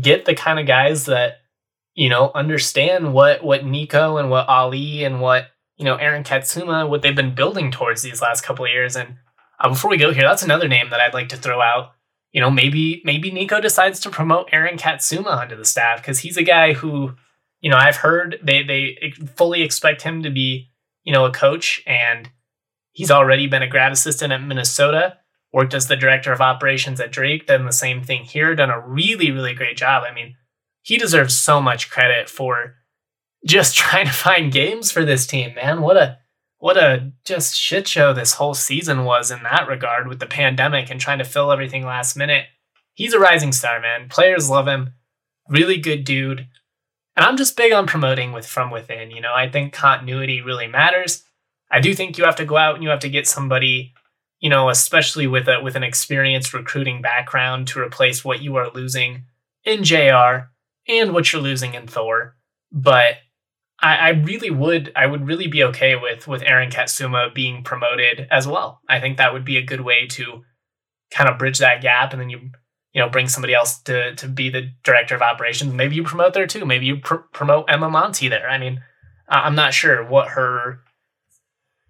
get 0.00 0.24
the 0.24 0.34
kind 0.34 0.58
of 0.58 0.66
guys 0.66 1.06
that 1.06 1.38
you 1.94 2.08
know 2.08 2.30
understand 2.34 3.14
what 3.14 3.44
what 3.44 3.62
Niko 3.62 4.18
and 4.18 4.30
what 4.30 4.48
Ali 4.48 5.04
and 5.04 5.20
what 5.20 5.46
you 5.76 5.84
know 5.84 5.96
Aaron 5.96 6.24
Katsuma 6.24 6.86
what 6.86 7.02
they've 7.02 7.14
been 7.14 7.34
building 7.34 7.70
towards 7.70 8.02
these 8.02 8.20
last 8.20 8.42
couple 8.42 8.64
of 8.64 8.70
years. 8.70 8.96
And 8.96 9.16
uh, 9.60 9.68
before 9.68 9.90
we 9.90 9.96
go 9.96 10.12
here, 10.12 10.24
that's 10.24 10.42
another 10.42 10.68
name 10.68 10.90
that 10.90 11.00
I'd 11.00 11.14
like 11.14 11.28
to 11.30 11.36
throw 11.36 11.60
out. 11.60 11.92
You 12.32 12.40
know, 12.40 12.50
maybe 12.50 13.02
maybe 13.04 13.30
Niko 13.30 13.62
decides 13.62 14.00
to 14.00 14.10
promote 14.10 14.48
Aaron 14.52 14.76
Katsuma 14.76 15.30
onto 15.30 15.56
the 15.56 15.64
staff 15.64 16.00
because 16.00 16.20
he's 16.20 16.36
a 16.36 16.42
guy 16.42 16.72
who, 16.72 17.14
you 17.64 17.70
know, 17.70 17.78
I've 17.78 17.96
heard 17.96 18.38
they 18.42 18.62
they 18.62 19.14
fully 19.36 19.62
expect 19.62 20.02
him 20.02 20.22
to 20.22 20.30
be 20.30 20.70
you 21.02 21.12
know 21.12 21.24
a 21.24 21.32
coach 21.32 21.82
and 21.86 22.28
he's 22.92 23.10
already 23.10 23.46
been 23.46 23.62
a 23.62 23.68
grad 23.68 23.92
assistant 23.92 24.32
at 24.32 24.42
Minnesota 24.42 25.16
worked 25.54 25.72
as 25.72 25.86
the 25.86 25.96
director 25.96 26.32
of 26.32 26.40
operations 26.40 27.00
at 27.00 27.12
Drake, 27.12 27.46
done 27.46 27.64
the 27.64 27.72
same 27.72 28.02
thing 28.02 28.24
here, 28.24 28.56
done 28.56 28.70
a 28.70 28.80
really, 28.80 29.30
really 29.30 29.54
great 29.54 29.76
job. 29.76 30.02
I 30.04 30.12
mean, 30.12 30.34
he 30.82 30.98
deserves 30.98 31.36
so 31.36 31.60
much 31.62 31.90
credit 31.90 32.28
for 32.28 32.74
just 33.46 33.76
trying 33.76 34.06
to 34.06 34.12
find 34.12 34.52
games 34.52 34.90
for 34.90 35.04
this 35.04 35.26
team, 35.26 35.54
man. 35.54 35.80
What 35.80 35.96
a 35.96 36.18
what 36.58 36.76
a 36.76 37.12
just 37.24 37.54
shit 37.54 37.86
show 37.86 38.12
this 38.12 38.34
whole 38.34 38.54
season 38.54 39.04
was 39.04 39.30
in 39.30 39.42
that 39.44 39.68
regard 39.68 40.08
with 40.08 40.18
the 40.18 40.26
pandemic 40.26 40.90
and 40.90 41.00
trying 41.00 41.18
to 41.18 41.24
fill 41.24 41.52
everything 41.52 41.84
last 41.84 42.16
minute. 42.16 42.46
He's 42.94 43.12
a 43.12 43.18
rising 43.18 43.52
star, 43.52 43.80
man. 43.80 44.08
Players 44.08 44.50
love 44.50 44.66
him. 44.66 44.94
Really 45.48 45.78
good 45.78 46.04
dude. 46.04 46.48
And 47.16 47.24
I'm 47.24 47.36
just 47.36 47.56
big 47.56 47.72
on 47.72 47.86
promoting 47.86 48.32
with 48.32 48.46
from 48.46 48.70
within. 48.70 49.10
You 49.10 49.20
know, 49.20 49.32
I 49.34 49.48
think 49.48 49.72
continuity 49.72 50.40
really 50.40 50.66
matters. 50.66 51.22
I 51.70 51.80
do 51.80 51.94
think 51.94 52.18
you 52.18 52.24
have 52.24 52.36
to 52.36 52.44
go 52.44 52.56
out 52.56 52.74
and 52.74 52.84
you 52.84 52.90
have 52.90 53.00
to 53.00 53.08
get 53.08 53.26
somebody 53.26 53.94
you 54.44 54.50
know, 54.50 54.68
especially 54.68 55.26
with 55.26 55.48
a 55.48 55.62
with 55.62 55.74
an 55.74 55.82
experienced 55.82 56.52
recruiting 56.52 57.00
background 57.00 57.66
to 57.68 57.80
replace 57.80 58.22
what 58.22 58.42
you 58.42 58.56
are 58.56 58.70
losing 58.74 59.24
in 59.64 59.84
JR 59.84 60.50
and 60.86 61.14
what 61.14 61.32
you're 61.32 61.40
losing 61.40 61.72
in 61.72 61.86
Thor. 61.86 62.36
But 62.70 63.14
I, 63.80 63.96
I 63.96 64.08
really 64.10 64.50
would 64.50 64.92
I 64.94 65.06
would 65.06 65.26
really 65.26 65.46
be 65.46 65.64
okay 65.64 65.96
with 65.96 66.28
with 66.28 66.42
Aaron 66.42 66.70
Katsuma 66.70 67.30
being 67.34 67.62
promoted 67.62 68.28
as 68.30 68.46
well. 68.46 68.80
I 68.86 69.00
think 69.00 69.16
that 69.16 69.32
would 69.32 69.46
be 69.46 69.56
a 69.56 69.62
good 69.62 69.80
way 69.80 70.06
to 70.08 70.42
kind 71.10 71.30
of 71.30 71.38
bridge 71.38 71.60
that 71.60 71.80
gap 71.80 72.12
and 72.12 72.20
then 72.20 72.28
you 72.28 72.50
you 72.94 73.02
know 73.02 73.08
bring 73.08 73.28
somebody 73.28 73.54
else 73.54 73.78
to 73.80 74.14
to 74.14 74.28
be 74.28 74.48
the 74.48 74.70
director 74.82 75.14
of 75.14 75.22
operations 75.22 75.72
maybe 75.72 75.96
you 75.96 76.04
promote 76.04 76.32
there 76.32 76.46
too 76.46 76.64
maybe 76.64 76.86
you 76.86 76.96
pr- 76.96 77.16
promote 77.32 77.64
emma 77.68 77.90
monty 77.90 78.28
there 78.28 78.48
i 78.48 78.58
mean 78.58 78.80
i'm 79.28 79.54
not 79.54 79.74
sure 79.74 80.04
what 80.04 80.28
her 80.28 80.80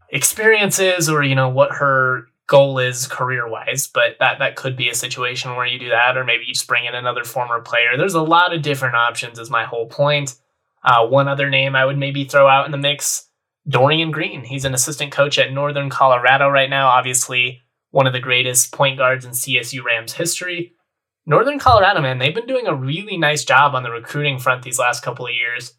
experience 0.08 0.78
is 0.78 1.08
or 1.08 1.22
you 1.22 1.34
know 1.34 1.48
what 1.48 1.72
her 1.72 2.26
goal 2.46 2.78
is 2.78 3.06
career 3.06 3.48
wise, 3.48 3.86
but 3.86 4.16
that 4.20 4.38
that 4.38 4.56
could 4.56 4.76
be 4.76 4.88
a 4.88 4.94
situation 4.94 5.56
where 5.56 5.66
you 5.66 5.78
do 5.78 5.88
that, 5.88 6.16
or 6.16 6.24
maybe 6.24 6.44
you 6.46 6.52
just 6.52 6.66
bring 6.66 6.84
in 6.84 6.94
another 6.94 7.24
former 7.24 7.60
player. 7.60 7.96
There's 7.96 8.14
a 8.14 8.22
lot 8.22 8.54
of 8.54 8.62
different 8.62 8.94
options. 8.94 9.38
Is 9.38 9.50
my 9.50 9.64
whole 9.64 9.86
point. 9.86 10.34
Uh, 10.82 11.06
one 11.06 11.28
other 11.28 11.48
name 11.48 11.74
I 11.74 11.86
would 11.86 11.96
maybe 11.96 12.24
throw 12.24 12.46
out 12.46 12.66
in 12.66 12.72
the 12.72 12.78
mix 12.78 13.28
Dorian 13.66 14.10
Green. 14.10 14.44
He's 14.44 14.66
an 14.66 14.74
assistant 14.74 15.12
coach 15.12 15.38
at 15.38 15.52
Northern 15.52 15.88
Colorado 15.88 16.48
right 16.50 16.68
now, 16.68 16.88
obviously 16.88 17.62
one 17.94 18.08
of 18.08 18.12
the 18.12 18.18
greatest 18.18 18.72
point 18.72 18.98
guards 18.98 19.24
in 19.24 19.30
CSU 19.30 19.84
Rams 19.84 20.12
history. 20.12 20.73
Northern 21.26 21.58
Colorado, 21.58 22.00
man, 22.02 22.18
they've 22.18 22.34
been 22.34 22.46
doing 22.46 22.66
a 22.66 22.74
really 22.74 23.16
nice 23.16 23.44
job 23.44 23.74
on 23.74 23.82
the 23.82 23.90
recruiting 23.90 24.38
front 24.38 24.62
these 24.62 24.78
last 24.78 25.02
couple 25.02 25.26
of 25.26 25.32
years. 25.32 25.74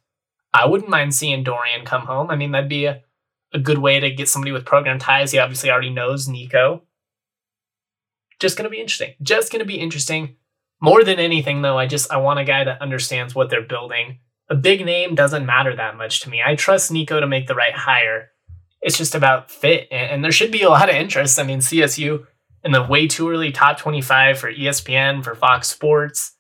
I 0.54 0.66
wouldn't 0.66 0.90
mind 0.90 1.14
seeing 1.14 1.44
Dorian 1.44 1.86
come 1.86 2.06
home. 2.06 2.30
I 2.30 2.36
mean, 2.36 2.52
that'd 2.52 2.70
be 2.70 2.86
a, 2.86 3.02
a 3.54 3.60
good 3.60 3.78
way 3.78 4.00
to 4.00 4.10
get 4.10 4.30
somebody 4.30 4.52
with 4.52 4.66
program 4.66 5.00
ties. 5.00 5.32
He 5.32 5.40
obviously 5.40 5.70
already 5.70 5.90
knows 5.90 6.28
Niko. 6.28 6.82
Just 8.40 8.58
to 8.58 8.70
be 8.70 8.80
interesting. 8.80 9.14
Just 9.22 9.52
to 9.52 9.66
be 9.66 9.76
interesting. 9.76 10.38
More 10.82 11.04
than 11.04 11.20
anything, 11.20 11.62
though, 11.62 11.78
I 11.78 11.86
just 11.86 12.12
I 12.12 12.18
want 12.18 12.40
a 12.40 12.46
guy 12.46 12.64
that 12.64 12.82
understands 12.82 13.36
what 13.36 13.50
they're 13.50 13.62
building 13.62 14.20
a 14.50 14.56
big 14.56 14.86
name 14.86 15.16
doesn't 15.16 15.46
matter 15.46 15.76
that 15.76 15.98
much 15.98 16.22
to 16.22 16.30
me. 16.30 16.42
I 16.46 16.56
trust 16.56 16.92
Niko 16.92 17.20
to 17.20 17.28
make 17.28 17.48
the 17.48 17.56
right 17.56 17.74
hire. 17.74 18.30
It's 18.82 18.98
just 18.98 19.16
about 19.16 19.50
fit, 19.50 19.88
and, 19.90 20.24
there 20.24 20.32
should 20.32 20.52
be 20.52 20.62
a 20.62 20.70
lot 20.70 20.90
of 20.90 20.96
interest. 20.96 21.40
I 21.40 21.44
mean, 21.44 21.60
CSU 21.60 22.26
in 22.66 22.74
the 22.74 22.84
way 22.84 23.08
too 23.08 23.30
early 23.30 23.52
top 23.52 23.78
25 23.78 24.38
for 24.38 24.52
ESPN, 24.52 25.24
for 25.24 25.36
Fox 25.36 25.70
Sports. 25.70 26.34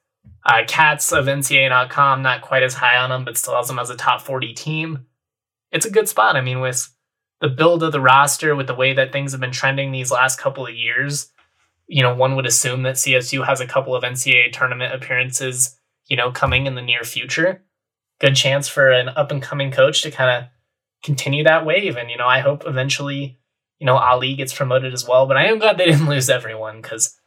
Uh, 0.45 0.63
Katz 0.67 1.11
of 1.13 1.25
NCAA.com, 1.25 2.21
not 2.21 2.41
quite 2.41 2.63
as 2.63 2.75
high 2.75 2.97
on 2.97 3.09
them, 3.09 3.23
but 3.23 3.37
still 3.37 3.55
has 3.55 3.67
them 3.67 3.79
as 3.79 3.89
a 3.89 3.95
top 3.95 4.21
40 4.21 4.53
team. 4.53 5.05
It's 5.71 5.85
a 5.85 5.91
good 5.91 6.09
spot. 6.09 6.35
I 6.35 6.41
mean, 6.41 6.59
with 6.59 6.93
the 7.39 7.47
build 7.47 7.81
of 7.81 7.91
the 7.91 8.01
roster, 8.01 8.55
with 8.55 8.67
the 8.67 8.75
way 8.75 8.93
that 8.93 9.11
things 9.11 9.31
have 9.31 9.41
been 9.41 9.51
trending 9.51 9.91
these 9.91 10.11
last 10.11 10.39
couple 10.39 10.67
of 10.67 10.75
years, 10.75 11.31
you 11.87 12.01
know, 12.01 12.13
one 12.13 12.35
would 12.35 12.45
assume 12.45 12.83
that 12.83 12.95
CSU 12.95 13.45
has 13.45 13.61
a 13.61 13.67
couple 13.67 13.95
of 13.95 14.03
NCAA 14.03 14.51
tournament 14.51 14.93
appearances, 14.93 15.77
you 16.07 16.17
know, 16.17 16.31
coming 16.31 16.65
in 16.65 16.75
the 16.75 16.81
near 16.81 17.03
future 17.03 17.63
good 18.19 18.35
chance 18.35 18.67
for 18.67 18.91
an 18.91 19.09
up 19.09 19.31
and 19.31 19.41
coming 19.41 19.71
coach 19.71 20.01
to 20.01 20.11
kind 20.11 20.43
of 20.43 20.49
continue 21.03 21.43
that 21.43 21.65
wave. 21.65 21.97
And, 21.97 22.09
you 22.09 22.17
know, 22.17 22.27
I 22.27 22.39
hope 22.39 22.63
eventually, 22.65 23.37
you 23.79 23.85
know, 23.85 23.97
Ali 23.97 24.35
gets 24.35 24.53
promoted 24.53 24.93
as 24.93 25.07
well. 25.07 25.25
But 25.25 25.37
I 25.37 25.45
am 25.45 25.59
glad 25.59 25.77
they 25.77 25.85
didn't 25.91 26.07
lose 26.07 26.29
everyone 26.29 26.81
because, 26.81 27.17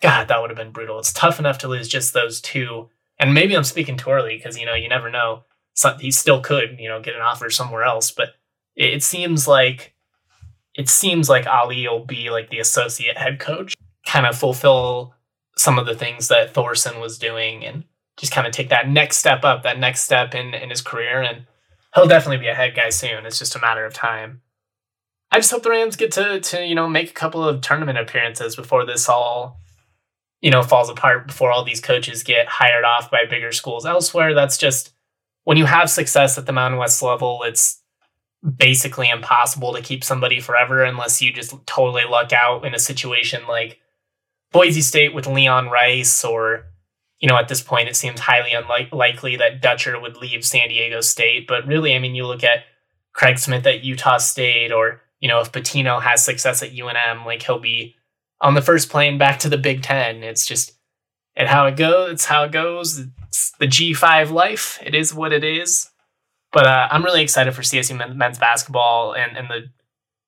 God, 0.00 0.28
that 0.28 0.40
would 0.40 0.50
have 0.50 0.58
been 0.58 0.72
brutal. 0.72 0.98
It's 0.98 1.12
tough 1.12 1.38
enough 1.38 1.58
to 1.58 1.68
lose 1.68 1.88
just 1.88 2.14
those 2.14 2.40
two. 2.40 2.90
And 3.18 3.34
maybe 3.34 3.56
I'm 3.56 3.64
speaking 3.64 3.96
too 3.96 4.10
early 4.10 4.36
because, 4.36 4.58
you 4.58 4.66
know, 4.66 4.74
you 4.74 4.88
never 4.88 5.10
know. 5.10 5.44
So 5.74 5.96
he 5.98 6.10
still 6.10 6.40
could, 6.40 6.78
you 6.78 6.88
know, 6.88 7.00
get 7.00 7.14
an 7.14 7.22
offer 7.22 7.50
somewhere 7.50 7.82
else. 7.82 8.10
But 8.10 8.30
it, 8.74 8.94
it 8.94 9.02
seems 9.02 9.48
like 9.48 9.94
it 10.74 10.88
seems 10.88 11.28
like 11.28 11.46
Ali 11.46 11.88
will 11.88 12.04
be 12.04 12.30
like 12.30 12.50
the 12.50 12.60
associate 12.60 13.16
head 13.16 13.40
coach, 13.40 13.74
kind 14.06 14.26
of 14.26 14.38
fulfill 14.38 15.14
some 15.56 15.78
of 15.78 15.86
the 15.86 15.94
things 15.94 16.28
that 16.28 16.52
Thorson 16.52 17.00
was 17.00 17.18
doing 17.18 17.64
and 17.64 17.84
just 18.18 18.32
kind 18.32 18.46
of 18.46 18.52
take 18.52 18.68
that 18.68 18.88
next 18.88 19.16
step 19.16 19.44
up, 19.44 19.62
that 19.62 19.78
next 19.78 20.02
step 20.02 20.34
in 20.34 20.54
in 20.54 20.70
his 20.70 20.82
career, 20.82 21.22
and 21.22 21.46
he'll 21.94 22.06
definitely 22.06 22.38
be 22.38 22.48
a 22.48 22.54
head 22.54 22.74
guy 22.74 22.90
soon. 22.90 23.24
It's 23.26 23.38
just 23.38 23.56
a 23.56 23.60
matter 23.60 23.84
of 23.84 23.94
time. 23.94 24.42
I 25.36 25.38
just 25.38 25.50
hope 25.50 25.64
the 25.64 25.68
Rams 25.68 25.96
get 25.96 26.12
to 26.12 26.40
to 26.40 26.64
you 26.64 26.74
know 26.74 26.88
make 26.88 27.10
a 27.10 27.12
couple 27.12 27.46
of 27.46 27.60
tournament 27.60 27.98
appearances 27.98 28.56
before 28.56 28.86
this 28.86 29.06
all 29.06 29.60
you 30.40 30.50
know 30.50 30.62
falls 30.62 30.88
apart. 30.88 31.26
Before 31.26 31.52
all 31.52 31.62
these 31.62 31.82
coaches 31.82 32.22
get 32.22 32.48
hired 32.48 32.84
off 32.84 33.10
by 33.10 33.26
bigger 33.28 33.52
schools 33.52 33.84
elsewhere. 33.84 34.32
That's 34.32 34.56
just 34.56 34.94
when 35.44 35.58
you 35.58 35.66
have 35.66 35.90
success 35.90 36.38
at 36.38 36.46
the 36.46 36.54
Mountain 36.54 36.80
West 36.80 37.02
level, 37.02 37.42
it's 37.42 37.82
basically 38.56 39.10
impossible 39.10 39.74
to 39.74 39.82
keep 39.82 40.04
somebody 40.04 40.40
forever 40.40 40.82
unless 40.82 41.20
you 41.20 41.34
just 41.34 41.54
totally 41.66 42.04
luck 42.08 42.32
out 42.32 42.64
in 42.64 42.74
a 42.74 42.78
situation 42.78 43.42
like 43.46 43.78
Boise 44.52 44.80
State 44.80 45.12
with 45.12 45.26
Leon 45.26 45.68
Rice 45.68 46.24
or 46.24 46.64
you 47.20 47.28
know, 47.28 47.36
at 47.36 47.48
this 47.48 47.60
point, 47.62 47.90
it 47.90 47.96
seems 47.96 48.20
highly 48.20 48.52
unlikely 48.52 49.36
that 49.36 49.60
Dutcher 49.60 50.00
would 50.00 50.16
leave 50.16 50.46
San 50.46 50.68
Diego 50.68 51.02
State. 51.02 51.46
But 51.46 51.66
really, 51.66 51.94
I 51.94 51.98
mean, 51.98 52.14
you 52.14 52.26
look 52.26 52.44
at 52.44 52.64
Craig 53.12 53.38
Smith 53.38 53.66
at 53.66 53.84
Utah 53.84 54.18
State, 54.18 54.70
or, 54.70 55.00
you 55.20 55.28
know, 55.28 55.40
if 55.40 55.52
Pitino 55.52 56.00
has 56.02 56.24
success 56.24 56.62
at 56.62 56.72
UNM, 56.72 57.24
like 57.24 57.42
he'll 57.42 57.58
be 57.58 57.94
on 58.40 58.54
the 58.54 58.62
first 58.62 58.90
plane 58.90 59.18
back 59.18 59.38
to 59.40 59.48
the 59.48 59.58
Big 59.58 59.82
Ten. 59.82 60.22
It's 60.22 60.46
just 60.46 60.72
and 61.34 61.48
how 61.48 61.66
it 61.66 61.76
goes. 61.76 62.12
It's 62.12 62.24
how 62.24 62.44
it 62.44 62.52
goes. 62.52 62.98
It's 63.28 63.52
the 63.58 63.66
G5 63.66 64.30
life. 64.30 64.78
It 64.84 64.94
is 64.94 65.14
what 65.14 65.32
it 65.32 65.44
is. 65.44 65.90
But 66.52 66.66
uh, 66.66 66.88
I'm 66.90 67.04
really 67.04 67.22
excited 67.22 67.54
for 67.54 67.62
CSU 67.62 68.16
men's 68.16 68.38
basketball 68.38 69.14
and, 69.14 69.36
and 69.36 69.48
the 69.48 69.66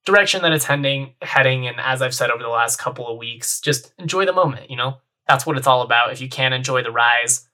direction 0.04 0.42
that 0.42 0.52
it's 0.52 0.66
heading, 0.66 1.14
heading. 1.22 1.66
And 1.66 1.80
as 1.80 2.02
I've 2.02 2.14
said 2.14 2.30
over 2.30 2.42
the 2.42 2.48
last 2.50 2.78
couple 2.78 3.08
of 3.08 3.16
weeks, 3.16 3.60
just 3.60 3.94
enjoy 3.98 4.26
the 4.26 4.32
moment, 4.32 4.70
you 4.70 4.76
know? 4.76 4.98
that's 5.28 5.46
what 5.46 5.58
it's 5.58 5.66
all 5.66 5.82
about. 5.82 6.10
If 6.10 6.20
you 6.20 6.28
can't 6.28 6.54
enjoy 6.54 6.82
the 6.82 6.90
rise, 6.90 7.46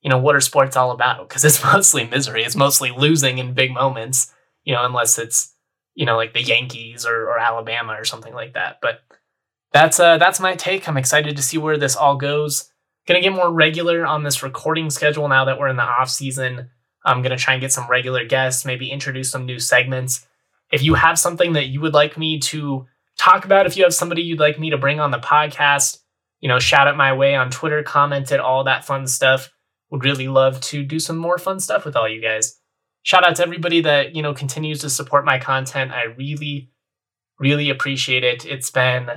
you 0.00 0.10
know, 0.10 0.18
what 0.18 0.34
are 0.34 0.40
sports 0.40 0.76
all 0.76 0.90
about? 0.90 1.28
Because 1.28 1.44
it's 1.44 1.62
mostly 1.72 2.06
misery. 2.06 2.42
It's 2.42 2.56
mostly 2.56 2.90
losing 2.90 3.38
in 3.38 3.54
big 3.54 3.72
moments, 3.72 4.32
you 4.64 4.74
know, 4.74 4.84
unless 4.84 5.18
it's, 5.18 5.53
you 5.94 6.06
know, 6.06 6.16
like 6.16 6.32
the 6.32 6.42
Yankees 6.42 7.06
or, 7.06 7.28
or 7.28 7.38
Alabama 7.38 7.94
or 7.94 8.04
something 8.04 8.34
like 8.34 8.54
that. 8.54 8.78
But 8.82 9.00
that's 9.72 9.98
uh 9.98 10.18
that's 10.18 10.40
my 10.40 10.54
take. 10.54 10.88
I'm 10.88 10.96
excited 10.96 11.36
to 11.36 11.42
see 11.42 11.58
where 11.58 11.76
this 11.76 11.96
all 11.96 12.16
goes. 12.16 12.70
Gonna 13.06 13.20
get 13.20 13.32
more 13.32 13.52
regular 13.52 14.06
on 14.06 14.22
this 14.22 14.42
recording 14.42 14.90
schedule 14.90 15.28
now 15.28 15.44
that 15.44 15.58
we're 15.58 15.68
in 15.68 15.76
the 15.76 15.82
off 15.82 16.08
season. 16.08 16.70
I'm 17.04 17.22
gonna 17.22 17.36
try 17.36 17.54
and 17.54 17.60
get 17.60 17.72
some 17.72 17.88
regular 17.88 18.24
guests, 18.24 18.64
maybe 18.64 18.90
introduce 18.90 19.30
some 19.30 19.46
new 19.46 19.58
segments. 19.58 20.26
If 20.72 20.82
you 20.82 20.94
have 20.94 21.18
something 21.18 21.52
that 21.52 21.66
you 21.66 21.80
would 21.80 21.92
like 21.92 22.16
me 22.16 22.38
to 22.40 22.86
talk 23.18 23.44
about, 23.44 23.66
if 23.66 23.76
you 23.76 23.84
have 23.84 23.94
somebody 23.94 24.22
you'd 24.22 24.40
like 24.40 24.58
me 24.58 24.70
to 24.70 24.78
bring 24.78 25.00
on 25.00 25.10
the 25.10 25.18
podcast, 25.18 25.98
you 26.40 26.48
know, 26.48 26.58
shout 26.58 26.88
it 26.88 26.96
my 26.96 27.12
way 27.12 27.34
on 27.34 27.50
Twitter, 27.50 27.82
comment 27.82 28.32
it, 28.32 28.40
all 28.40 28.64
that 28.64 28.84
fun 28.84 29.06
stuff. 29.06 29.50
Would 29.90 30.04
really 30.04 30.28
love 30.28 30.60
to 30.62 30.82
do 30.82 30.98
some 30.98 31.16
more 31.16 31.38
fun 31.38 31.60
stuff 31.60 31.84
with 31.84 31.94
all 31.94 32.08
you 32.08 32.20
guys. 32.20 32.58
Shout 33.04 33.24
out 33.24 33.36
to 33.36 33.42
everybody 33.42 33.82
that, 33.82 34.16
you 34.16 34.22
know, 34.22 34.34
continues 34.34 34.80
to 34.80 34.90
support 34.90 35.24
my 35.24 35.38
content. 35.38 35.92
I 35.92 36.04
really, 36.04 36.70
really 37.38 37.70
appreciate 37.70 38.24
it. 38.24 38.44
It's 38.44 38.70
been 38.70 39.08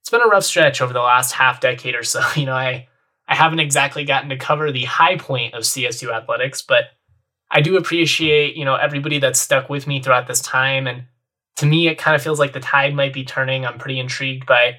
it's 0.00 0.10
been 0.10 0.22
a 0.22 0.28
rough 0.28 0.44
stretch 0.44 0.80
over 0.80 0.92
the 0.92 1.00
last 1.00 1.32
half 1.32 1.60
decade 1.60 1.96
or 1.96 2.04
so. 2.04 2.22
You 2.36 2.46
know, 2.46 2.54
I 2.54 2.88
I 3.28 3.34
haven't 3.34 3.58
exactly 3.58 4.04
gotten 4.04 4.30
to 4.30 4.36
cover 4.36 4.70
the 4.70 4.84
high 4.84 5.16
point 5.16 5.54
of 5.54 5.64
CSU 5.64 6.14
athletics, 6.14 6.62
but 6.62 6.84
I 7.50 7.60
do 7.60 7.76
appreciate, 7.76 8.56
you 8.56 8.64
know, 8.64 8.76
everybody 8.76 9.18
that's 9.18 9.40
stuck 9.40 9.68
with 9.68 9.88
me 9.88 10.00
throughout 10.00 10.28
this 10.28 10.40
time. 10.40 10.86
And 10.86 11.04
to 11.56 11.66
me, 11.66 11.88
it 11.88 11.98
kind 11.98 12.14
of 12.14 12.22
feels 12.22 12.38
like 12.38 12.52
the 12.52 12.60
tide 12.60 12.94
might 12.94 13.12
be 13.12 13.24
turning. 13.24 13.66
I'm 13.66 13.78
pretty 13.78 13.98
intrigued 13.98 14.46
by 14.46 14.78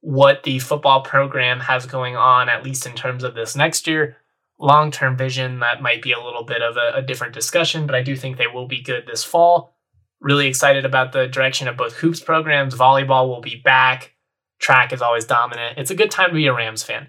what 0.00 0.44
the 0.44 0.60
football 0.60 1.02
program 1.02 1.58
has 1.60 1.86
going 1.86 2.14
on, 2.14 2.48
at 2.48 2.62
least 2.62 2.86
in 2.86 2.94
terms 2.94 3.24
of 3.24 3.34
this 3.34 3.56
next 3.56 3.88
year. 3.88 4.16
Long 4.58 4.90
term 4.90 5.16
vision, 5.16 5.60
that 5.60 5.82
might 5.82 6.02
be 6.02 6.12
a 6.12 6.20
little 6.20 6.44
bit 6.44 6.62
of 6.62 6.76
a, 6.76 6.98
a, 6.98 7.02
different 7.02 7.32
discussion, 7.32 7.86
but 7.86 7.94
I 7.94 8.02
do 8.02 8.16
think 8.16 8.36
they 8.36 8.48
will 8.48 8.66
be 8.66 8.82
good 8.82 9.06
this 9.06 9.22
fall. 9.22 9.76
Really 10.20 10.48
excited 10.48 10.84
about 10.84 11.12
the 11.12 11.28
direction 11.28 11.68
of 11.68 11.76
both 11.76 11.94
hoops 11.94 12.20
programs. 12.20 12.74
Volleyball 12.74 13.28
will 13.28 13.40
be 13.40 13.60
back. 13.64 14.14
Track 14.58 14.92
is 14.92 15.00
always 15.00 15.24
dominant. 15.24 15.78
It's 15.78 15.92
a 15.92 15.94
good 15.94 16.10
time 16.10 16.30
to 16.30 16.34
be 16.34 16.48
a 16.48 16.54
Rams 16.54 16.82
fan. 16.82 17.08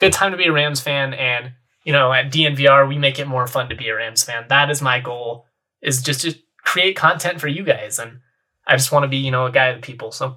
Good 0.00 0.12
time 0.12 0.32
to 0.32 0.36
be 0.36 0.46
a 0.46 0.52
Rams 0.52 0.80
fan. 0.80 1.14
And, 1.14 1.52
you 1.84 1.92
know, 1.94 2.12
at 2.12 2.30
DNVR, 2.30 2.86
we 2.86 2.98
make 2.98 3.18
it 3.18 3.26
more 3.26 3.46
fun 3.46 3.70
to 3.70 3.74
be 3.74 3.88
a 3.88 3.96
Rams 3.96 4.22
fan. 4.22 4.44
That 4.48 4.68
is 4.68 4.82
my 4.82 5.00
goal, 5.00 5.46
is 5.80 6.02
just 6.02 6.20
to 6.22 6.34
create 6.58 6.94
content 6.94 7.40
for 7.40 7.48
you 7.48 7.64
guys. 7.64 7.98
And 7.98 8.18
I 8.66 8.76
just 8.76 8.92
want 8.92 9.04
to 9.04 9.08
be, 9.08 9.16
you 9.16 9.30
know, 9.30 9.46
a 9.46 9.52
guy 9.52 9.68
of 9.68 9.76
the 9.76 9.86
people. 9.86 10.12
So 10.12 10.36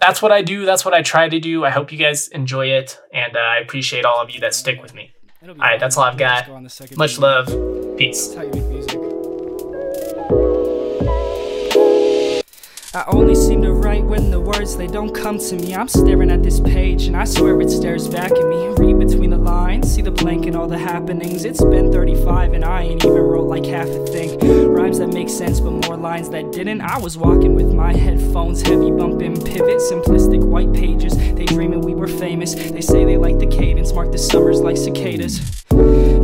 that's 0.00 0.22
what 0.22 0.32
I 0.32 0.42
do. 0.42 0.64
That's 0.64 0.84
what 0.84 0.94
I 0.94 1.02
try 1.02 1.28
to 1.28 1.38
do. 1.38 1.64
I 1.64 1.70
hope 1.70 1.92
you 1.92 1.98
guys 1.98 2.28
enjoy 2.28 2.68
it, 2.68 2.98
and 3.12 3.36
uh, 3.36 3.40
I 3.40 3.58
appreciate 3.58 4.04
all 4.04 4.20
of 4.20 4.30
you 4.30 4.40
that 4.40 4.54
stick 4.54 4.80
with 4.80 4.94
me. 4.94 5.12
All 5.42 5.54
right, 5.54 5.80
that's 5.80 5.96
all 5.96 6.04
I've 6.04 6.18
got. 6.18 6.46
Much 6.98 7.18
love. 7.18 7.46
Peace. 7.96 8.36
I 12.92 13.04
only 13.06 13.34
seem 13.34 13.62
to 13.62 13.72
write 13.72 14.04
when 14.04 14.30
the 14.30 14.38
words 14.60 14.76
they 14.76 14.86
don't 14.86 15.14
come 15.14 15.38
to 15.38 15.56
me. 15.56 15.74
I'm 15.74 15.88
staring 15.88 16.30
at 16.30 16.42
this 16.42 16.60
page 16.60 17.04
and 17.04 17.16
I 17.16 17.24
swear 17.24 17.58
it 17.62 17.70
stares 17.70 18.06
back 18.08 18.30
at 18.30 18.46
me. 18.46 18.68
Read 18.76 18.98
between 18.98 19.30
the 19.30 19.38
lines, 19.38 19.90
see 19.90 20.02
the 20.02 20.10
blank 20.10 20.44
and 20.44 20.54
all 20.54 20.68
the 20.68 20.76
happenings. 20.76 21.44
It's 21.44 21.64
been 21.64 21.90
35 21.90 22.52
and 22.52 22.62
I 22.62 22.82
ain't 22.82 23.02
even 23.02 23.22
wrote 23.22 23.48
like 23.48 23.64
half 23.64 23.88
a 23.88 24.06
thing. 24.06 24.38
Rhymes 24.70 24.98
that 24.98 25.14
make 25.14 25.30
sense 25.30 25.60
but 25.60 25.70
more 25.70 25.96
lines 25.96 26.28
that 26.30 26.52
didn't. 26.52 26.82
I 26.82 26.98
was 26.98 27.16
walking 27.16 27.54
with 27.54 27.72
my 27.72 27.94
headphones, 27.94 28.60
heavy 28.60 28.90
bumping 28.90 29.42
pivot, 29.42 29.78
simplistic 29.78 30.44
white 30.44 30.72
pages. 30.74 31.16
They 31.16 31.46
dreaming 31.46 31.80
we 31.80 31.94
were 31.94 32.08
famous. 32.08 32.54
They 32.54 32.82
say 32.82 33.06
they 33.06 33.16
like 33.16 33.38
the 33.38 33.46
cadence, 33.46 33.94
mark 33.94 34.12
the 34.12 34.18
summers 34.18 34.60
like 34.60 34.76
cicadas. 34.76 35.59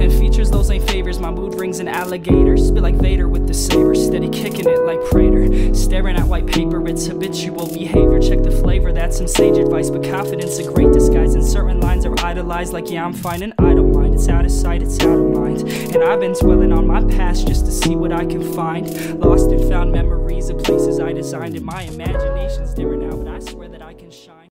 And 0.01 0.13
features, 0.13 0.51
those 0.51 0.71
ain't 0.71 0.89
favors. 0.89 1.19
My 1.19 1.31
mood 1.31 1.59
rings 1.59 1.81
an 1.81 1.89
alligator. 1.89 2.57
Spit 2.57 2.83
like 2.83 2.97
Vader 2.97 3.29
with 3.29 3.47
the 3.47 3.55
saber. 3.55 3.95
Steady 3.95 4.29
kicking 4.29 4.69
it 4.69 4.83
like 4.83 5.03
Prater. 5.07 5.75
Staring 5.75 6.17
at 6.17 6.27
white 6.27 6.47
paper, 6.47 6.87
it's 6.87 7.07
habitual 7.07 7.67
behavior. 7.67 8.21
Check 8.21 8.43
the 8.43 8.51
flavor, 8.51 8.93
that's 8.93 9.17
some 9.17 9.27
sage 9.27 9.57
advice. 9.57 9.91
But 9.91 10.05
confidence, 10.05 10.59
a 10.59 10.65
great 10.65 10.93
disguise. 10.93 11.35
And 11.35 11.45
certain 11.45 11.81
lines 11.81 12.05
are 12.05 12.15
idolized, 12.25 12.73
like, 12.73 12.91
yeah, 12.91 13.05
I'm 13.05 13.13
fine 13.13 13.43
and 13.43 13.55
I 13.59 13.75
don't 13.75 13.93
mind. 13.93 14.15
It's 14.15 14.29
out 14.29 14.45
of 14.45 14.51
sight, 14.51 14.83
it's 14.83 15.01
out 15.01 15.19
of 15.19 15.31
mind. 15.31 15.63
And 15.95 16.03
I've 16.03 16.21
been 16.21 16.33
dwelling 16.33 16.73
on 16.73 16.87
my 16.87 17.03
past 17.17 17.47
just 17.47 17.67
to 17.67 17.73
see 17.73 17.97
what 17.97 18.13
I 18.13 18.27
can 18.27 18.43
find. 18.55 18.87
Lost 19.21 19.51
and 19.51 19.69
found 19.69 19.93
memories 19.93 20.51
of 20.51 20.59
places 20.63 21.01
I 21.01 21.13
designed. 21.13 21.57
And 21.57 21.65
my 21.65 21.83
imagination's 21.83 22.75
different 22.75 23.03
now, 23.03 23.17
but 23.17 23.29
I 23.29 23.39
swear. 23.39 23.66